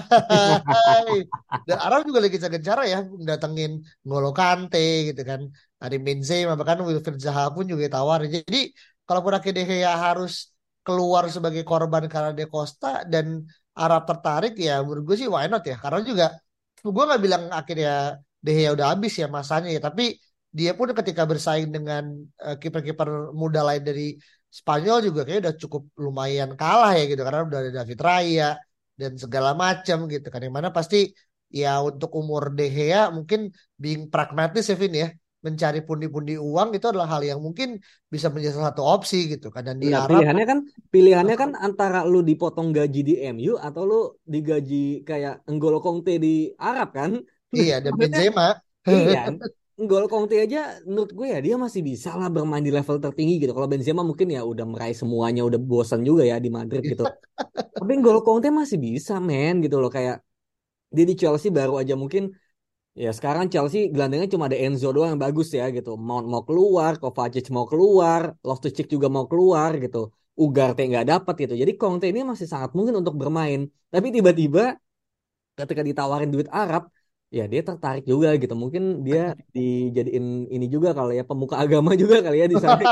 dan 1.65 1.79
Arab 1.81 2.05
juga 2.05 2.21
lagi 2.21 2.37
gencar 2.37 2.85
ya 2.85 3.01
datengin 3.25 3.81
N'Golo 4.05 4.37
Kante 4.37 5.09
gitu 5.09 5.23
kan. 5.25 5.49
Ada 5.81 5.97
Benzema 5.97 6.53
bahkan 6.53 6.85
Wilfried 6.85 7.17
Zaha 7.17 7.49
pun 7.57 7.65
juga 7.65 7.89
tawarin. 7.89 8.29
Jadi 8.29 8.77
kalaupun 9.09 9.33
akhirnya 9.41 9.65
kayak 9.65 9.95
harus 9.97 10.53
keluar 10.85 11.33
sebagai 11.33 11.65
korban 11.65 12.05
karena 12.13 12.37
De 12.37 12.45
Costa 12.45 13.09
dan 13.09 13.41
Arab 13.73 14.05
tertarik 14.05 14.53
ya 14.61 14.85
menurut 14.85 15.03
gue 15.09 15.17
sih 15.17 15.29
why 15.33 15.49
not 15.49 15.65
ya. 15.65 15.81
Karena 15.81 16.05
juga 16.05 16.27
gue 16.95 17.05
nggak 17.09 17.23
bilang 17.25 17.43
akhirnya 17.59 17.91
De 18.45 18.51
Gea 18.59 18.71
udah 18.77 18.87
habis 18.93 19.13
ya 19.21 19.27
masanya 19.37 19.69
ya. 19.77 19.81
Tapi 19.87 20.03
dia 20.59 20.71
pun 20.79 20.89
ketika 20.99 21.23
bersaing 21.31 21.71
dengan 21.77 22.03
eh, 22.45 22.57
kiper-kiper 22.61 23.09
muda 23.41 23.61
lain 23.69 23.83
dari 23.89 24.03
Spanyol 24.53 24.99
juga 25.09 25.21
kayak 25.25 25.41
udah 25.49 25.55
cukup 25.63 25.83
lumayan 26.05 26.51
kalah 26.61 26.93
ya 26.99 27.03
gitu 27.11 27.23
karena 27.27 27.41
udah 27.49 27.59
ada 27.63 27.71
David 27.79 27.99
Raya 28.05 28.45
dan 29.01 29.13
segala 29.17 29.51
macam 29.57 29.99
gitu 30.13 30.27
kan 30.29 30.41
yang 30.45 30.53
mana 30.59 30.69
pasti 30.69 30.97
ya 31.49 31.81
untuk 31.89 32.11
umur 32.21 32.53
De 32.53 32.69
mungkin 33.17 33.41
being 33.81 34.03
pragmatis 34.13 34.65
ya 34.69 34.77
Vin 34.77 34.93
ya 35.03 35.09
mencari 35.47 35.79
pundi-pundi 35.89 36.33
uang 36.49 36.69
itu 36.77 36.87
adalah 36.91 37.09
hal 37.13 37.23
yang 37.31 37.41
mungkin 37.47 37.69
bisa 38.13 38.27
menjadi 38.33 38.55
salah 38.57 38.71
satu 38.73 38.83
opsi 38.95 39.17
gitu 39.33 39.47
kan 39.55 39.63
dan 39.69 39.77
di 39.85 39.89
Nah, 39.91 40.01
Arab 40.05 40.09
pilihannya 40.09 40.45
kan 40.51 40.59
pilihannya 40.95 41.35
kan 41.43 41.51
antara 41.67 41.99
lu 42.13 42.19
dipotong 42.31 42.69
gaji 42.77 43.01
di 43.09 43.15
MU 43.35 43.53
atau 43.67 43.83
lu 43.91 43.99
digaji 44.33 45.03
kayak 45.09 45.35
N'Golo 45.51 45.79
Conte 45.85 46.13
di 46.25 46.55
Arab 46.71 46.89
kan? 46.99 47.11
iya 47.61 47.75
dan 47.85 47.95
Benzema 48.01 48.63
Iya, 48.91 49.19
N'Golo 49.81 50.07
Conte 50.13 50.35
aja 50.45 50.59
menurut 50.89 51.11
gue 51.19 51.27
ya 51.35 51.39
dia 51.47 51.55
masih 51.65 51.83
bisa 51.91 52.09
lah 52.19 52.29
bermain 52.35 52.65
di 52.67 52.73
level 52.77 52.97
tertinggi 53.05 53.35
gitu. 53.43 53.53
Kalau 53.57 53.69
Benzema 53.73 54.03
mungkin 54.11 54.29
ya 54.37 54.41
udah 54.53 54.67
meraih 54.73 54.97
semuanya, 55.03 55.41
udah 55.49 55.61
bosan 55.71 56.01
juga 56.09 56.23
ya 56.31 56.37
di 56.45 56.51
Madrid 56.59 56.83
gitu. 56.93 57.05
Tapi 57.77 57.93
N'Golo 57.99 58.21
Conte 58.27 58.49
masih 58.61 58.79
bisa 58.87 59.15
men 59.29 59.55
gitu 59.65 59.77
loh 59.83 59.91
kayak 59.97 60.17
dia 60.97 61.05
di 61.11 61.15
Chelsea 61.21 61.51
baru 61.59 61.73
aja 61.83 61.95
mungkin 62.03 62.25
ya 62.95 63.09
sekarang 63.17 63.45
Chelsea 63.53 63.89
gelandangnya 63.93 64.29
cuma 64.35 64.45
ada 64.49 64.59
Enzo 64.65 64.87
doang 64.95 65.11
yang 65.17 65.23
bagus 65.27 65.49
ya 65.59 65.65
gitu. 65.77 65.91
Mount 65.97 66.27
mau 66.33 66.43
keluar, 66.49 66.93
Kovacic 67.01 67.45
mau 67.57 67.65
keluar, 67.71 68.23
Loftus-Cheek 68.47 68.89
juga 68.95 69.09
mau 69.17 69.25
keluar 69.31 69.71
gitu. 69.85 69.99
Ugarte 70.43 70.81
nggak 70.91 71.07
dapat 71.11 71.35
gitu. 71.43 71.55
Jadi 71.63 71.73
Conte 71.81 72.07
ini 72.13 72.21
masih 72.31 72.47
sangat 72.53 72.71
mungkin 72.77 72.95
untuk 73.01 73.15
bermain. 73.21 73.61
Tapi 73.93 74.07
tiba-tiba 74.17 74.61
ketika 75.59 75.83
ditawarin 75.89 76.31
duit 76.35 76.49
Arab, 76.53 76.83
ya 77.37 77.43
dia 77.53 77.61
tertarik 77.69 78.05
juga 78.13 78.29
gitu. 78.43 78.55
Mungkin 78.63 78.83
dia 79.07 79.21
dijadiin 79.57 80.27
ini 80.55 80.67
juga 80.75 80.89
kali 80.99 81.13
ya 81.21 81.25
pemuka 81.31 81.57
agama 81.65 81.91
juga 82.03 82.17
kali 82.27 82.37
ya 82.43 82.47
di 82.53 82.59
sana. 82.65 82.85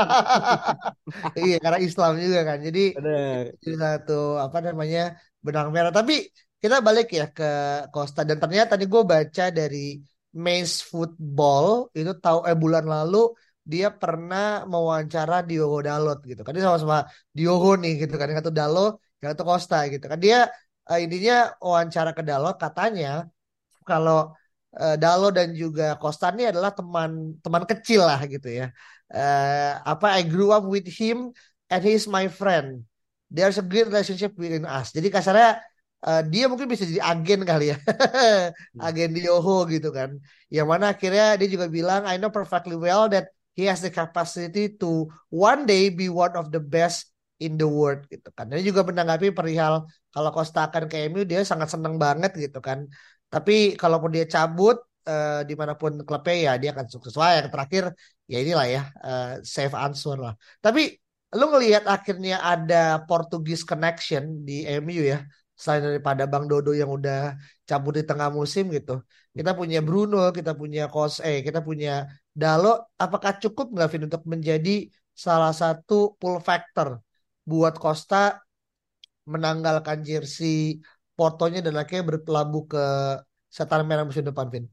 iya 1.39 1.55
karena 1.63 1.79
Islam 1.87 2.11
juga 2.23 2.39
kan 2.49 2.57
jadi 2.67 2.79
Bener. 2.95 3.55
jadi 3.63 3.75
satu 3.83 4.13
apa 4.45 4.57
namanya 4.67 4.99
benang 5.45 5.67
merah 5.75 5.91
tapi 5.97 6.13
kita 6.61 6.77
balik 6.87 7.07
ya 7.19 7.25
ke 7.37 7.43
Costa 7.93 8.21
dan 8.29 8.37
ternyata 8.43 8.71
nih 8.79 8.87
gue 8.93 9.03
baca 9.13 9.45
dari 9.59 9.77
Maze 10.45 10.75
Football 10.91 11.65
itu 11.97 12.11
tahu 12.23 12.37
eh 12.49 12.57
bulan 12.63 12.85
lalu 12.93 13.17
dia 13.71 13.87
pernah 14.01 14.65
mewawancara 14.71 15.45
Diogo 15.49 15.79
Dalot 15.87 16.19
gitu 16.29 16.41
kan 16.45 16.51
dia 16.55 16.63
sama-sama 16.65 16.97
Diogo 17.37 17.69
nih 17.81 17.91
gitu 18.05 18.13
kan 18.19 18.25
yang 18.29 18.39
satu 18.41 18.53
Dalot 18.59 18.93
yang 19.21 19.29
satu 19.33 19.43
Costa 19.49 19.77
gitu 19.93 20.05
kan 20.11 20.19
dia 20.25 20.37
eh, 20.89 20.99
intinya 21.05 21.33
wawancara 21.61 22.09
ke 22.17 22.21
Dalot 22.29 22.55
katanya 22.63 23.07
kalau 23.89 24.33
eh, 24.79 24.95
Dalo 25.01 25.27
dan 25.37 25.51
juga 25.61 25.83
Costa 26.01 26.31
ini 26.33 26.43
adalah 26.51 26.71
teman 26.77 27.35
teman 27.43 27.63
kecil 27.67 28.01
lah 28.09 28.19
gitu 28.33 28.47
ya. 28.49 28.65
Eh, 29.11 29.71
apa 29.91 30.05
I 30.17 30.21
grew 30.23 30.49
up 30.55 30.63
with 30.63 30.87
him 30.87 31.17
and 31.71 31.81
he's 31.83 32.05
my 32.07 32.25
friend. 32.31 32.87
There's 33.31 33.57
a 33.59 33.65
great 33.65 33.87
relationship 33.87 34.35
between 34.35 34.67
us. 34.67 34.91
Jadi 34.91 35.07
kasarnya 35.07 35.59
eh, 36.07 36.21
dia 36.31 36.43
mungkin 36.49 36.67
bisa 36.71 36.83
jadi 36.89 37.01
agen 37.01 37.41
kali 37.49 37.65
ya. 37.71 37.77
agen 38.85 39.09
di 39.15 39.21
Yoho 39.27 39.67
gitu 39.69 39.89
kan. 39.93 40.17
Yang 40.49 40.67
mana 40.71 40.85
akhirnya 40.93 41.25
dia 41.39 41.47
juga 41.47 41.67
bilang 41.69 42.01
I 42.09 42.17
know 42.17 42.31
perfectly 42.33 42.75
well 42.77 43.07
that 43.13 43.29
he 43.57 43.67
has 43.69 43.83
the 43.85 43.91
capacity 43.91 44.71
to 44.81 45.11
one 45.29 45.67
day 45.69 45.91
be 45.91 46.07
one 46.07 46.33
of 46.39 46.49
the 46.49 46.61
best 46.61 47.11
in 47.41 47.57
the 47.57 47.65
world 47.65 48.05
gitu 48.09 48.29
kan. 48.37 48.45
Ini 48.53 48.61
juga 48.69 48.85
menanggapi 48.85 49.33
perihal 49.33 49.85
kalau 50.13 50.29
Costa 50.29 50.69
akan 50.69 50.85
ke 50.85 51.09
MU 51.09 51.25
dia 51.25 51.41
sangat 51.41 51.73
senang 51.73 51.97
banget 51.97 52.31
gitu 52.37 52.61
kan. 52.61 52.85
Tapi 53.31 53.79
kalaupun 53.79 54.11
dia 54.13 54.25
cabut 54.27 54.77
uh, 55.07 55.41
di 55.47 55.53
mana 55.57 55.73
pun 55.79 56.01
klubnya 56.05 56.35
ya 56.37 56.51
dia 56.61 56.69
akan 56.75 56.85
sukses. 56.91 57.13
Wah 57.17 57.41
yang 57.41 57.49
terakhir 57.49 57.83
ya 58.29 58.37
inilah 58.43 58.67
ya 58.69 58.81
uh, 59.01 59.31
safe 59.41 59.73
answer 59.73 60.15
lah. 60.21 60.33
Tapi 60.61 61.01
lu 61.31 61.45
ngelihat 61.47 61.87
akhirnya 61.87 62.43
ada 62.43 63.01
Portugis 63.07 63.63
connection 63.63 64.43
di 64.43 64.67
MU 64.67 65.01
ya 65.01 65.23
selain 65.61 65.83
daripada 65.87 66.23
Bang 66.31 66.45
Dodo 66.51 66.71
yang 66.81 66.89
udah 66.97 67.17
cabut 67.69 67.93
di 67.99 68.03
tengah 68.09 68.29
musim 68.37 68.63
gitu. 68.75 68.91
Kita 69.37 69.51
punya 69.59 69.77
Bruno, 69.87 70.17
kita 70.37 70.51
punya 70.61 70.81
Kos, 70.93 71.13
eh 71.27 71.37
kita 71.47 71.59
punya 71.67 71.89
Dalo. 72.41 72.67
Apakah 73.03 73.31
cukup 73.43 73.65
nggak 73.73 73.87
Vin 73.91 74.03
untuk 74.09 74.23
menjadi 74.33 74.69
salah 75.25 75.53
satu 75.61 75.93
pull 76.19 76.37
factor 76.49 76.87
buat 77.49 77.73
Costa 77.83 78.15
menanggalkan 79.31 79.97
jersey 80.09 80.55
Portonya 81.17 81.59
dan 81.65 81.75
akhirnya 81.81 82.03
berlabuh 82.09 82.63
ke 82.71 82.83
Setan 83.55 83.81
Merah 83.89 84.05
musim 84.07 84.25
depan, 84.29 84.47
Vin? 84.53 84.65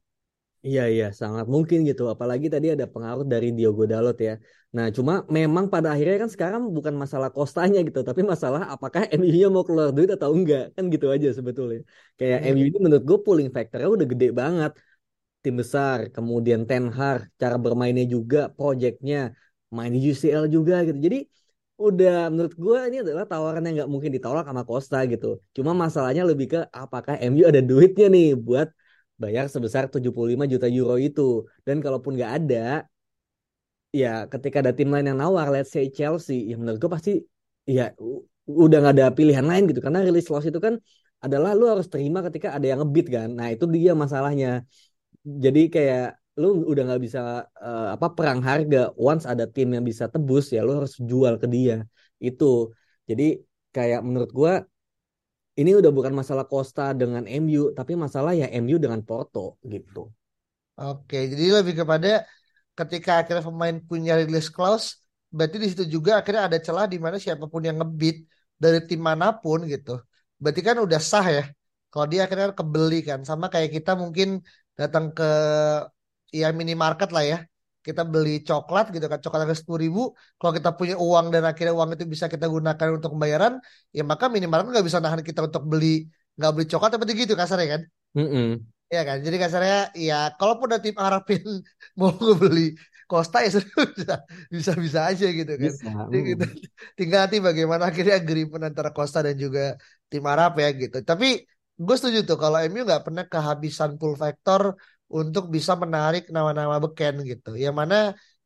Iya 0.66 0.82
iya 0.92 1.04
sangat 1.20 1.46
mungkin 1.54 1.78
gitu 1.88 2.02
apalagi 2.14 2.46
tadi 2.54 2.66
ada 2.74 2.86
pengaruh 2.94 3.24
dari 3.32 3.46
Diogo 3.56 3.82
Dalot 3.92 4.16
ya. 4.28 4.32
Nah 4.76 4.86
cuma 4.96 5.12
memang 5.36 5.64
pada 5.72 5.88
akhirnya 5.94 6.16
kan 6.22 6.30
sekarang 6.34 6.62
bukan 6.76 6.94
masalah 7.02 7.28
kostanya 7.36 7.78
gitu 7.86 8.00
tapi 8.08 8.20
masalah 8.32 8.60
apakah 8.74 9.02
MU-nya 9.18 9.48
mau 9.54 9.64
keluar 9.68 9.88
duit 9.96 10.10
atau 10.16 10.30
enggak 10.36 10.62
kan 10.76 10.84
gitu 10.94 11.06
aja 11.14 11.28
sebetulnya. 11.38 11.80
Kayak 12.18 12.38
hmm. 12.42 12.50
MU 12.52 12.64
ini 12.68 12.78
menurut 12.84 13.04
gue 13.10 13.18
pulling 13.26 13.48
factornya 13.56 13.88
udah 13.96 14.06
gede 14.12 14.26
banget. 14.40 14.72
Tim 15.42 15.54
besar, 15.62 15.98
kemudian 16.14 16.60
Ten 16.68 16.84
Hag, 16.90 17.30
cara 17.40 17.56
bermainnya 17.64 18.02
juga, 18.14 18.38
projectnya, 18.58 19.30
main 19.76 19.94
di 19.94 20.00
UCL 20.10 20.44
juga 20.50 20.82
gitu. 20.82 20.98
Jadi 21.06 21.18
udah 21.78 22.26
menurut 22.32 22.54
gue 22.58 22.78
ini 22.90 22.96
adalah 23.06 23.22
tawaran 23.30 23.62
yang 23.62 23.74
nggak 23.78 23.90
mungkin 23.94 24.10
ditolak 24.10 24.44
sama 24.50 24.62
Costa 24.66 24.98
gitu. 25.06 25.38
Cuma 25.56 25.70
masalahnya 25.78 26.26
lebih 26.26 26.46
ke 26.52 26.58
apakah 26.74 27.14
MU 27.22 27.46
ada 27.46 27.62
duitnya 27.62 28.10
nih 28.10 28.34
buat 28.34 28.68
bayar 29.22 29.44
sebesar 29.50 29.90
75 29.90 30.46
juta 30.46 30.66
euro 30.70 30.96
itu. 30.96 31.44
Dan 31.66 31.82
kalaupun 31.84 32.14
nggak 32.16 32.32
ada, 32.38 32.86
ya 33.90 34.08
ketika 34.32 34.56
ada 34.62 34.72
tim 34.72 34.88
lain 34.94 35.10
yang 35.10 35.18
nawar, 35.18 35.46
let's 35.54 35.70
say 35.74 35.90
Chelsea, 35.90 36.48
ya 36.50 36.54
menurut 36.60 36.78
gue 36.78 36.90
pasti 36.96 37.12
ya 37.68 37.92
udah 38.48 38.76
nggak 38.80 38.94
ada 38.96 39.06
pilihan 39.12 39.44
lain 39.44 39.62
gitu. 39.70 39.80
Karena 39.84 40.00
release 40.06 40.28
clause 40.30 40.48
itu 40.48 40.60
kan 40.62 40.78
adalah 41.18 41.50
lu 41.58 41.66
harus 41.66 41.90
terima 41.90 42.22
ketika 42.22 42.54
ada 42.56 42.66
yang 42.70 42.78
ngebit 42.80 43.06
kan. 43.10 43.28
Nah 43.34 43.50
itu 43.50 43.64
dia 43.66 43.92
masalahnya. 43.92 44.62
Jadi 45.26 45.60
kayak 45.74 46.16
lu 46.38 46.62
udah 46.70 46.82
nggak 46.86 47.02
bisa 47.02 47.20
uh, 47.58 47.98
apa 47.98 48.06
perang 48.14 48.40
harga. 48.40 48.94
Once 48.94 49.26
ada 49.26 49.44
tim 49.50 49.68
yang 49.74 49.82
bisa 49.82 50.06
tebus 50.06 50.54
ya 50.54 50.62
lu 50.62 50.78
harus 50.78 50.94
jual 51.10 51.34
ke 51.42 51.46
dia. 51.50 51.82
Itu. 52.22 52.70
Jadi 53.10 53.42
kayak 53.74 54.00
menurut 54.06 54.30
gue 54.30 54.52
ini 55.58 55.70
udah 55.74 55.90
bukan 55.90 56.14
masalah 56.14 56.46
Costa 56.46 56.94
dengan 56.94 57.26
MU, 57.26 57.74
tapi 57.74 57.98
masalah 57.98 58.32
ya 58.32 58.46
MU 58.62 58.78
dengan 58.78 59.02
Porto 59.02 59.58
gitu. 59.66 60.08
Oke, 60.78 61.26
jadi 61.26 61.58
lebih 61.58 61.82
kepada 61.82 62.22
ketika 62.78 63.10
akhirnya 63.26 63.42
pemain 63.42 63.76
punya 63.82 64.14
release 64.14 64.46
clause, 64.54 65.02
berarti 65.34 65.56
di 65.58 65.66
situ 65.66 65.84
juga 65.90 66.22
akhirnya 66.22 66.46
ada 66.46 66.58
celah 66.62 66.86
di 66.86 67.02
mana 67.02 67.18
siapa 67.18 67.50
pun 67.50 67.66
yang 67.66 67.82
ngebit 67.82 68.22
dari 68.54 68.78
tim 68.86 69.02
mana 69.02 69.34
pun 69.34 69.66
gitu. 69.66 69.98
Berarti 70.38 70.60
kan 70.62 70.78
udah 70.78 71.00
sah 71.02 71.26
ya. 71.26 71.44
Kalau 71.90 72.06
dia 72.06 72.20
akhirnya 72.30 72.54
kebeli 72.54 73.02
kan, 73.02 73.26
sama 73.26 73.50
kayak 73.50 73.74
kita 73.74 73.98
mungkin 73.98 74.38
datang 74.78 75.10
ke 75.10 75.26
ya 76.30 76.48
minimarket 76.52 77.10
lah 77.10 77.24
ya 77.24 77.38
kita 77.88 78.02
beli 78.12 78.44
coklat 78.48 78.92
gitu 78.94 79.06
kan 79.10 79.18
coklat 79.24 79.40
harga 79.48 79.56
sepuluh 79.60 79.80
ribu 79.84 80.02
kalau 80.36 80.52
kita 80.58 80.70
punya 80.78 80.94
uang 81.00 81.26
dan 81.32 81.42
akhirnya 81.50 81.74
uang 81.78 81.96
itu 81.96 82.04
bisa 82.04 82.26
kita 82.28 82.46
gunakan 82.54 82.88
untuk 83.00 83.10
pembayaran 83.16 83.52
ya 83.96 84.02
maka 84.04 84.24
minimal 84.28 84.68
nggak 84.68 84.84
bisa 84.88 84.98
nahan 85.00 85.24
kita 85.24 85.40
untuk 85.48 85.64
beli 85.64 86.04
nggak 86.38 86.52
beli 86.54 86.66
coklat 86.70 86.90
seperti 86.94 87.12
gitu 87.26 87.34
kasarnya 87.34 87.68
kan. 87.74 87.82
Mm 88.14 88.28
-mm. 88.30 88.48
ya 88.88 89.02
kan? 89.08 89.18
Jadi 89.26 89.36
kasarnya 89.42 89.78
ya 89.96 90.18
kalaupun 90.38 90.68
ada 90.70 90.80
tim 90.84 90.96
harapin 90.96 91.42
mau 91.98 92.14
beli 92.14 92.78
Costa 93.08 93.40
ya 93.40 93.48
bisa 93.96 94.14
bisa 94.52 94.72
bisa 94.76 95.00
aja 95.08 95.26
gitu 95.32 95.52
kan. 95.56 95.72
Bisa. 95.72 95.90
Jadi 96.12 96.20
kita, 96.36 96.44
tinggal 96.92 97.18
nanti 97.24 97.36
bagaimana 97.40 97.88
akhirnya 97.88 98.20
agreement 98.20 98.68
antara 98.68 98.92
Costa 98.92 99.24
dan 99.24 99.34
juga 99.40 99.80
tim 100.12 100.20
Arab 100.28 100.60
ya 100.60 100.68
gitu. 100.76 101.00
Tapi 101.00 101.40
gue 101.78 101.96
setuju 101.96 102.28
tuh 102.28 102.36
kalau 102.36 102.60
MU 102.68 102.84
nggak 102.84 103.08
pernah 103.08 103.24
kehabisan 103.24 103.96
pull 103.96 104.12
factor 104.12 104.76
untuk 105.08 105.48
bisa 105.48 105.72
menarik 105.74 106.28
nama-nama 106.28 106.76
beken 106.78 107.24
gitu. 107.24 107.56
Yang 107.56 107.74
mana 107.80 107.96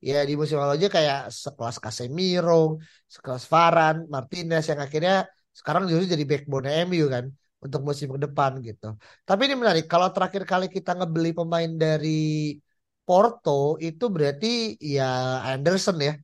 ya 0.03 0.23
di 0.27 0.35
musim 0.35 0.59
lalu 0.59 0.79
aja 0.79 0.89
kayak 0.91 1.21
sekelas 1.31 1.77
Casemiro, 1.83 2.79
sekelas 3.11 3.45
Varane, 3.51 4.07
Martinez 4.07 4.67
yang 4.71 4.81
akhirnya 4.83 5.27
sekarang 5.55 5.87
justru 5.91 6.15
jadi 6.15 6.25
backbone 6.25 6.87
MU 6.89 7.07
kan 7.11 7.29
untuk 7.63 7.81
musim 7.87 8.11
ke 8.11 8.19
depan 8.19 8.59
gitu. 8.63 8.99
Tapi 9.23 9.47
ini 9.47 9.55
menarik 9.55 9.87
kalau 9.87 10.11
terakhir 10.11 10.43
kali 10.43 10.67
kita 10.67 10.99
ngebeli 10.99 11.31
pemain 11.35 11.71
dari 11.71 12.59
Porto 13.03 13.79
itu 13.83 14.11
berarti 14.11 14.79
ya 14.79 15.43
Anderson 15.47 15.99
ya. 15.99 16.15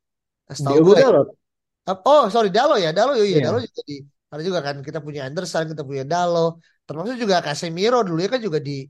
Setahu 0.50 0.94
gue. 0.94 0.96
Ya. 1.02 1.22
Oh 2.04 2.28
sorry 2.28 2.50
Dalo 2.52 2.76
ya 2.76 2.90
Dalo 2.92 3.16
ya 3.16 3.24
yeah. 3.24 3.42
Dalo 3.48 3.58
juga 3.64 3.82
di 3.86 3.96
ada 4.28 4.42
juga 4.44 4.60
kan 4.60 4.76
kita 4.84 5.00
punya 5.00 5.24
Anderson 5.24 5.72
kita 5.72 5.82
punya 5.88 6.04
Dalo 6.04 6.60
termasuk 6.84 7.16
juga 7.16 7.40
Casemiro 7.40 8.04
dulu 8.04 8.20
ya 8.20 8.28
kan 8.28 8.40
juga 8.44 8.60
di 8.60 8.84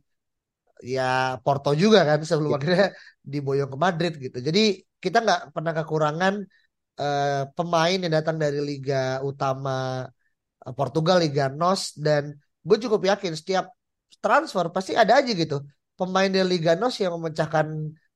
ya 0.83 1.37
Porto 1.43 1.75
juga 1.75 2.07
kan 2.07 2.21
sebelum 2.23 2.55
yeah. 2.55 2.59
akhirnya 2.59 2.87
diboyong 3.23 3.71
ke 3.75 3.79
Madrid 3.79 4.12
gitu. 4.17 4.38
Jadi 4.38 4.83
kita 4.99 5.19
nggak 5.25 5.41
pernah 5.55 5.73
kekurangan 5.75 6.35
uh, 6.99 7.43
pemain 7.55 7.99
yang 7.99 8.12
datang 8.12 8.37
dari 8.37 8.59
liga 8.62 9.23
utama 9.23 10.07
uh, 10.67 10.75
Portugal, 10.75 11.23
Liga 11.23 11.51
NOS 11.51 11.99
dan 11.99 12.35
gue 12.62 12.77
cukup 12.85 13.01
yakin 13.07 13.33
setiap 13.35 13.71
transfer 14.19 14.67
pasti 14.75 14.99
ada 14.99 15.23
aja 15.23 15.31
gitu 15.31 15.62
pemain 15.99 16.31
dari 16.31 16.47
Liga 16.47 16.79
NOS 16.79 17.03
yang 17.03 17.19
memecahkan 17.19 17.67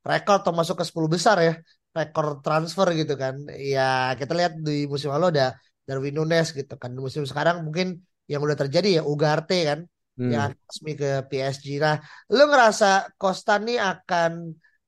rekor 0.03 0.43
atau 0.43 0.53
masuk 0.55 0.83
ke 0.83 0.85
10 0.87 1.11
besar 1.11 1.37
ya 1.43 1.55
rekor 1.93 2.41
transfer 2.41 2.89
gitu 2.97 3.15
kan. 3.19 3.35
Ya 3.59 4.15
kita 4.17 4.33
lihat 4.39 4.53
di 4.59 4.89
musim 4.89 5.13
lalu 5.13 5.35
ada 5.37 5.59
Darwin 5.87 6.15
Nunes 6.17 6.55
gitu 6.55 6.75
kan. 6.81 6.91
Di 6.97 7.01
musim 7.03 7.23
sekarang 7.27 7.67
mungkin 7.67 8.01
yang 8.31 8.41
udah 8.41 8.57
terjadi 8.57 8.89
ya 8.99 9.03
Ugarte 9.05 9.59
kan 9.69 9.81
hmm. 10.19 10.31
yang 10.33 10.51
resmi 10.69 10.93
ke 11.01 11.11
PSG. 11.31 11.67
Nah, 11.81 11.97
lu 12.33 12.45
ngerasa 12.51 13.13
Costa 13.21 13.57
nih 13.61 13.79
akan 13.81 14.33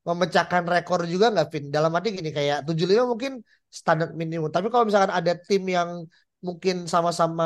memecahkan 0.05 0.63
rekor 0.69 1.01
juga 1.09 1.33
nggak, 1.33 1.47
Vin? 1.53 1.65
Dalam 1.73 1.91
arti 1.97 2.13
gini, 2.13 2.31
kayak 2.31 2.69
75 2.69 3.09
mungkin 3.09 3.33
standar 3.73 4.13
minimum. 4.13 4.53
Tapi 4.53 4.69
kalau 4.69 4.85
misalkan 4.89 5.13
ada 5.13 5.33
tim 5.41 5.65
yang 5.65 6.05
mungkin 6.45 6.85
sama-sama 6.85 7.45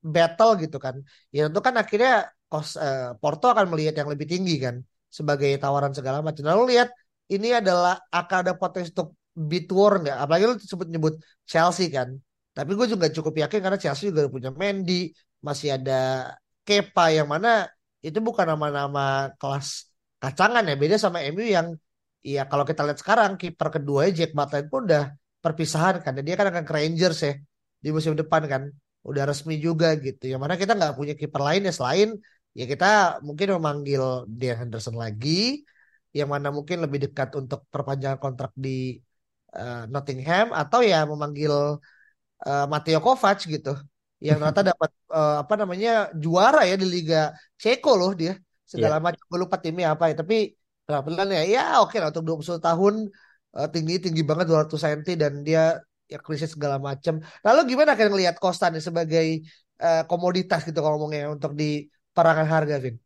battle 0.00 0.54
gitu 0.62 0.78
kan, 0.78 0.96
ya 1.34 1.50
itu 1.50 1.60
kan 1.60 1.74
akhirnya 1.76 2.30
kos, 2.50 2.78
eh, 2.78 3.12
Porto 3.20 3.46
akan 3.50 3.66
melihat 3.74 3.94
yang 4.00 4.08
lebih 4.08 4.26
tinggi 4.30 4.56
kan 4.62 4.80
sebagai 5.10 5.50
tawaran 5.58 5.92
segala 5.92 6.22
macam. 6.22 6.46
Lalu 6.46 6.78
lihat 6.78 6.88
ini 7.34 7.54
adalah 7.54 7.98
akan 8.10 8.36
ada 8.46 8.52
potensi 8.54 8.90
untuk 8.94 9.18
beat 9.34 9.66
war 9.74 9.98
nggak? 10.02 10.16
Apalagi 10.22 10.44
lu 10.50 10.56
sebut 10.62 10.88
nyebut 10.90 11.14
Chelsea 11.46 11.90
kan. 11.90 12.08
Tapi 12.54 12.70
gue 12.74 12.86
juga 12.90 13.06
cukup 13.10 13.34
yakin 13.46 13.60
karena 13.62 13.78
Chelsea 13.78 14.10
juga 14.10 14.26
punya 14.26 14.50
Mendy, 14.50 15.14
masih 15.42 15.78
ada 15.78 16.34
Kepa 16.70 17.10
yang 17.10 17.26
mana 17.26 17.66
itu 17.98 18.22
bukan 18.22 18.46
nama-nama 18.46 19.34
kelas 19.42 19.90
kacangan 20.22 20.62
ya 20.70 20.74
beda 20.78 20.96
sama 21.02 21.18
MU 21.26 21.42
yang 21.42 21.74
ya 22.22 22.46
kalau 22.46 22.62
kita 22.62 22.86
lihat 22.86 22.98
sekarang 23.02 23.34
kiper 23.34 23.68
kedua 23.74 24.06
Jack 24.14 24.30
Butland 24.38 24.70
pun 24.70 24.86
udah 24.86 25.10
perpisahan 25.42 25.98
kan 26.04 26.12
dan 26.14 26.22
dia 26.22 26.38
kan 26.38 26.46
akan 26.52 26.62
ke 26.68 26.72
Rangers 26.78 27.18
ya 27.26 27.34
di 27.82 27.88
musim 27.90 28.14
depan 28.14 28.46
kan 28.46 28.62
udah 29.02 29.24
resmi 29.26 29.58
juga 29.58 29.98
gitu 29.98 30.30
yang 30.30 30.38
mana 30.38 30.54
kita 30.54 30.78
nggak 30.78 30.94
punya 30.94 31.14
kiper 31.18 31.42
lain 31.42 31.66
ya 31.66 31.72
selain 31.72 32.08
ya 32.52 32.64
kita 32.70 33.18
mungkin 33.26 33.58
memanggil 33.58 34.28
Dean 34.28 34.56
Henderson 34.62 34.94
lagi 34.94 35.64
yang 36.14 36.28
mana 36.30 36.54
mungkin 36.54 36.84
lebih 36.84 37.08
dekat 37.10 37.34
untuk 37.34 37.64
perpanjangan 37.72 38.20
kontrak 38.22 38.52
di 38.54 39.00
uh, 39.56 39.88
Nottingham 39.88 40.54
atau 40.54 40.80
ya 40.84 41.02
memanggil 41.08 41.80
uh, 42.46 42.66
Mateo 42.68 43.00
Kovac 43.02 43.42
gitu 43.42 43.72
yang 44.20 44.36
ternyata 44.36 44.76
dapat 44.76 44.90
uh, 45.08 45.40
apa 45.42 45.54
namanya 45.56 46.12
juara 46.12 46.68
ya 46.68 46.76
di 46.76 46.86
Liga 46.86 47.32
Ceko 47.56 47.96
loh 47.96 48.12
dia 48.12 48.36
segala 48.68 49.00
yeah. 49.00 49.04
macam 49.08 49.22
gue 49.24 49.38
lupa 49.40 49.56
timnya 49.56 49.96
apa 49.96 50.12
ya 50.12 50.14
tapi 50.20 50.52
penampilan 50.84 51.28
ya 51.32 51.42
ya 51.48 51.64
oke 51.80 51.96
okay 51.96 51.98
lah 52.04 52.12
untuk 52.12 52.38
21 52.44 52.60
tahun 52.60 52.94
uh, 53.56 53.68
tinggi 53.72 53.94
tinggi 53.98 54.22
banget 54.22 54.46
200 54.52 54.76
cm 54.76 55.00
dan 55.16 55.32
dia 55.40 55.80
ya 56.04 56.18
krisis 56.20 56.52
segala 56.52 56.76
macam 56.76 57.18
lalu 57.40 57.60
gimana 57.74 57.96
kalian 57.96 58.14
lihat 58.20 58.36
Costa 58.36 58.68
nih 58.68 58.84
sebagai 58.84 59.26
uh, 59.80 60.04
komoditas 60.04 60.68
gitu 60.68 60.78
kalau 60.84 61.00
ngomongnya 61.00 61.32
untuk 61.32 61.56
di 61.56 61.88
perangan 62.12 62.46
harga 62.46 62.76
Vin 62.78 62.96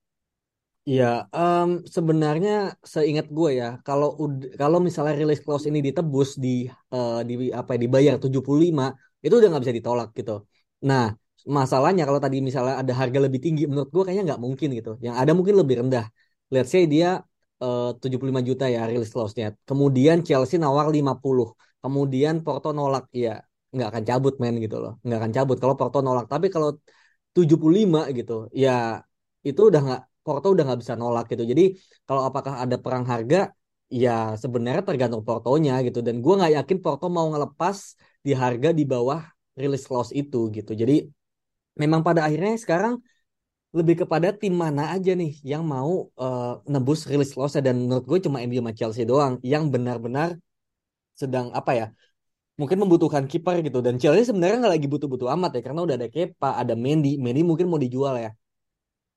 Ya, 0.85 1.25
um, 1.33 1.81
sebenarnya 1.89 2.77
seingat 2.85 3.33
gue 3.33 3.57
ya, 3.57 3.81
kalau 3.89 4.21
kalau 4.61 4.85
misalnya 4.85 5.17
rilis 5.17 5.41
clause 5.41 5.65
ini 5.65 5.81
ditebus 5.81 6.37
di 6.37 6.69
uh, 6.93 7.25
di 7.25 7.49
apa 7.49 7.73
ya, 7.73 7.89
dibayar 7.89 8.15
75, 8.21 8.93
itu 9.25 9.33
udah 9.33 9.49
nggak 9.49 9.65
bisa 9.65 9.77
ditolak 9.81 10.13
gitu. 10.13 10.45
Nah, 10.89 11.03
masalahnya 11.59 12.03
kalau 12.09 12.21
tadi 12.25 12.37
misalnya 12.49 12.75
ada 12.83 12.93
harga 13.01 13.19
lebih 13.27 13.41
tinggi, 13.45 13.63
menurut 13.71 13.91
gue 13.95 14.03
kayaknya 14.07 14.25
nggak 14.35 14.43
mungkin 14.47 14.69
gitu. 14.79 14.91
Yang 15.07 15.15
ada 15.23 15.33
mungkin 15.39 15.55
lebih 15.61 15.75
rendah. 15.81 16.05
Let's 16.53 16.71
say 16.75 16.83
dia 16.95 17.09
eh, 17.63 17.67
uh, 17.67 17.91
75 18.03 18.41
juta 18.49 18.65
ya 18.75 18.81
rilis 18.91 19.11
clause-nya. 19.15 19.47
Kemudian 19.69 20.17
Chelsea 20.27 20.57
nawar 20.65 20.87
50. 20.97 21.47
Kemudian 21.83 22.35
Porto 22.45 22.69
nolak. 22.79 23.05
Ya, 23.25 23.45
nggak 23.75 23.89
akan 23.91 24.05
cabut 24.09 24.35
men 24.43 24.55
gitu 24.65 24.77
loh 24.83 24.93
nggak 25.05 25.19
akan 25.21 25.33
cabut 25.37 25.57
kalau 25.63 25.75
Porto 25.79 25.99
nolak 26.07 26.27
tapi 26.33 26.47
kalau 26.55 26.69
75 27.35 28.01
gitu 28.19 28.33
ya 28.63 29.03
itu 29.49 29.61
udah 29.69 29.81
nggak 29.87 30.01
Porto 30.25 30.47
udah 30.55 30.65
nggak 30.67 30.81
bisa 30.83 30.95
nolak 31.03 31.25
gitu 31.33 31.43
jadi 31.53 31.63
kalau 32.07 32.23
apakah 32.29 32.55
ada 32.65 32.77
perang 32.85 33.05
harga 33.13 33.51
ya 33.91 34.11
sebenarnya 34.43 34.83
tergantung 34.89 35.23
Portonya 35.27 35.73
gitu 35.87 35.99
dan 36.07 36.15
gue 36.25 36.33
nggak 36.39 36.53
yakin 36.63 36.79
Porto 36.85 37.07
mau 37.17 37.27
ngelepas 37.33 37.77
di 38.27 38.33
harga 38.43 38.69
di 38.79 38.85
bawah 38.93 39.21
release 39.59 39.87
clause 39.89 40.13
itu 40.15 40.51
gitu. 40.51 40.73
Jadi 40.75 41.07
memang 41.79 42.01
pada 42.07 42.27
akhirnya 42.27 42.55
sekarang 42.59 42.95
lebih 43.75 44.07
kepada 44.07 44.31
tim 44.31 44.55
mana 44.55 44.95
aja 44.95 45.11
nih 45.19 45.35
yang 45.43 45.67
mau 45.67 46.07
uh, 46.15 46.63
nebus 46.71 47.11
release 47.11 47.35
clause 47.35 47.59
dan 47.59 47.75
menurut 47.91 48.07
gue 48.07 48.19
cuma 48.31 48.39
MU 48.47 48.63
sama 48.63 48.73
Chelsea 48.79 49.03
doang 49.03 49.43
yang 49.43 49.67
benar-benar 49.75 50.39
sedang 51.19 51.51
apa 51.51 51.73
ya 51.75 51.87
mungkin 52.55 52.79
membutuhkan 52.83 53.27
kiper 53.27 53.63
gitu. 53.67 53.83
Dan 53.83 53.99
Chelsea 53.99 54.31
sebenarnya 54.31 54.63
nggak 54.63 54.75
lagi 54.79 54.87
butuh-butuh 54.87 55.29
amat 55.35 55.59
ya 55.59 55.63
karena 55.67 55.81
udah 55.87 55.97
ada 55.99 56.09
Kepa 56.11 56.51
ada 56.63 56.75
Mendy. 56.79 57.19
Mendy 57.19 57.43
mungkin 57.43 57.67
mau 57.67 57.81
dijual 57.83 58.15
ya. 58.19 58.31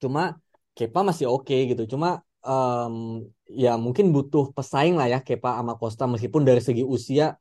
Cuma 0.02 0.38
Kepa 0.74 1.06
masih 1.06 1.30
oke 1.30 1.46
okay, 1.46 1.70
gitu. 1.74 1.98
Cuma 1.98 2.26
um, 2.42 3.26
ya 3.50 3.78
mungkin 3.78 4.10
butuh 4.10 4.54
pesaing 4.58 4.98
lah 4.98 5.08
ya 5.10 5.20
Kepa 5.22 5.62
sama 5.62 5.78
Costa. 5.78 6.10
Meskipun 6.10 6.42
dari 6.46 6.62
segi 6.66 6.82
usia 6.82 7.38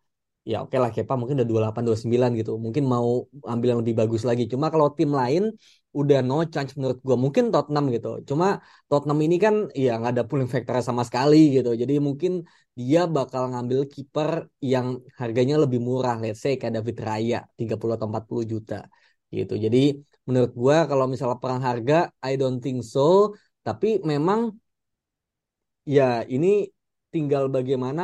ya 0.50 0.56
oke 0.62 0.70
okay 0.70 0.78
lah 0.82 0.90
Kepa 0.94 1.14
mungkin 1.18 1.34
udah 1.38 1.48
28 1.50 1.82
29 1.88 2.30
gitu. 2.40 2.52
Mungkin 2.64 2.84
mau 2.94 3.08
ambil 3.52 3.66
yang 3.74 3.80
lebih 3.82 3.96
bagus 4.00 4.22
lagi. 4.28 4.42
Cuma 4.52 4.66
kalau 4.72 4.88
tim 4.98 5.10
lain 5.20 5.42
udah 6.00 6.18
no 6.28 6.36
chance 6.52 6.72
menurut 6.78 6.98
gue 7.02 7.16
mungkin 7.24 7.44
Tottenham 7.52 7.84
gitu. 7.96 8.08
Cuma 8.28 8.46
Tottenham 8.88 9.18
ini 9.26 9.36
kan 9.44 9.54
ya 9.74 9.98
nggak 9.98 10.12
ada 10.14 10.24
pulling 10.28 10.46
factor 10.54 10.78
sama 10.88 11.02
sekali 11.08 11.36
gitu. 11.56 11.70
Jadi 11.82 11.94
mungkin 12.06 12.32
dia 12.78 13.00
bakal 13.16 13.42
ngambil 13.52 13.80
kiper 13.92 14.30
yang 14.72 14.86
harganya 15.20 15.54
lebih 15.62 15.80
murah. 15.82 16.14
Let's 16.22 16.40
say 16.44 16.54
kayak 16.60 16.74
David 16.78 16.96
Raya 17.08 17.38
30 17.58 17.92
atau 17.98 18.06
40 18.10 18.44
juta 18.52 18.74
gitu. 19.34 19.54
Jadi 19.64 19.78
menurut 20.30 20.52
gue 20.54 20.76
kalau 20.90 21.04
misalnya 21.10 21.38
perang 21.42 21.62
harga 21.68 21.94
I 22.22 22.38
don't 22.38 22.62
think 22.62 22.86
so. 22.86 23.34
Tapi 23.66 23.98
memang 24.10 24.54
ya 25.82 26.22
ini 26.34 26.70
tinggal 27.10 27.50
bagaimana 27.50 28.02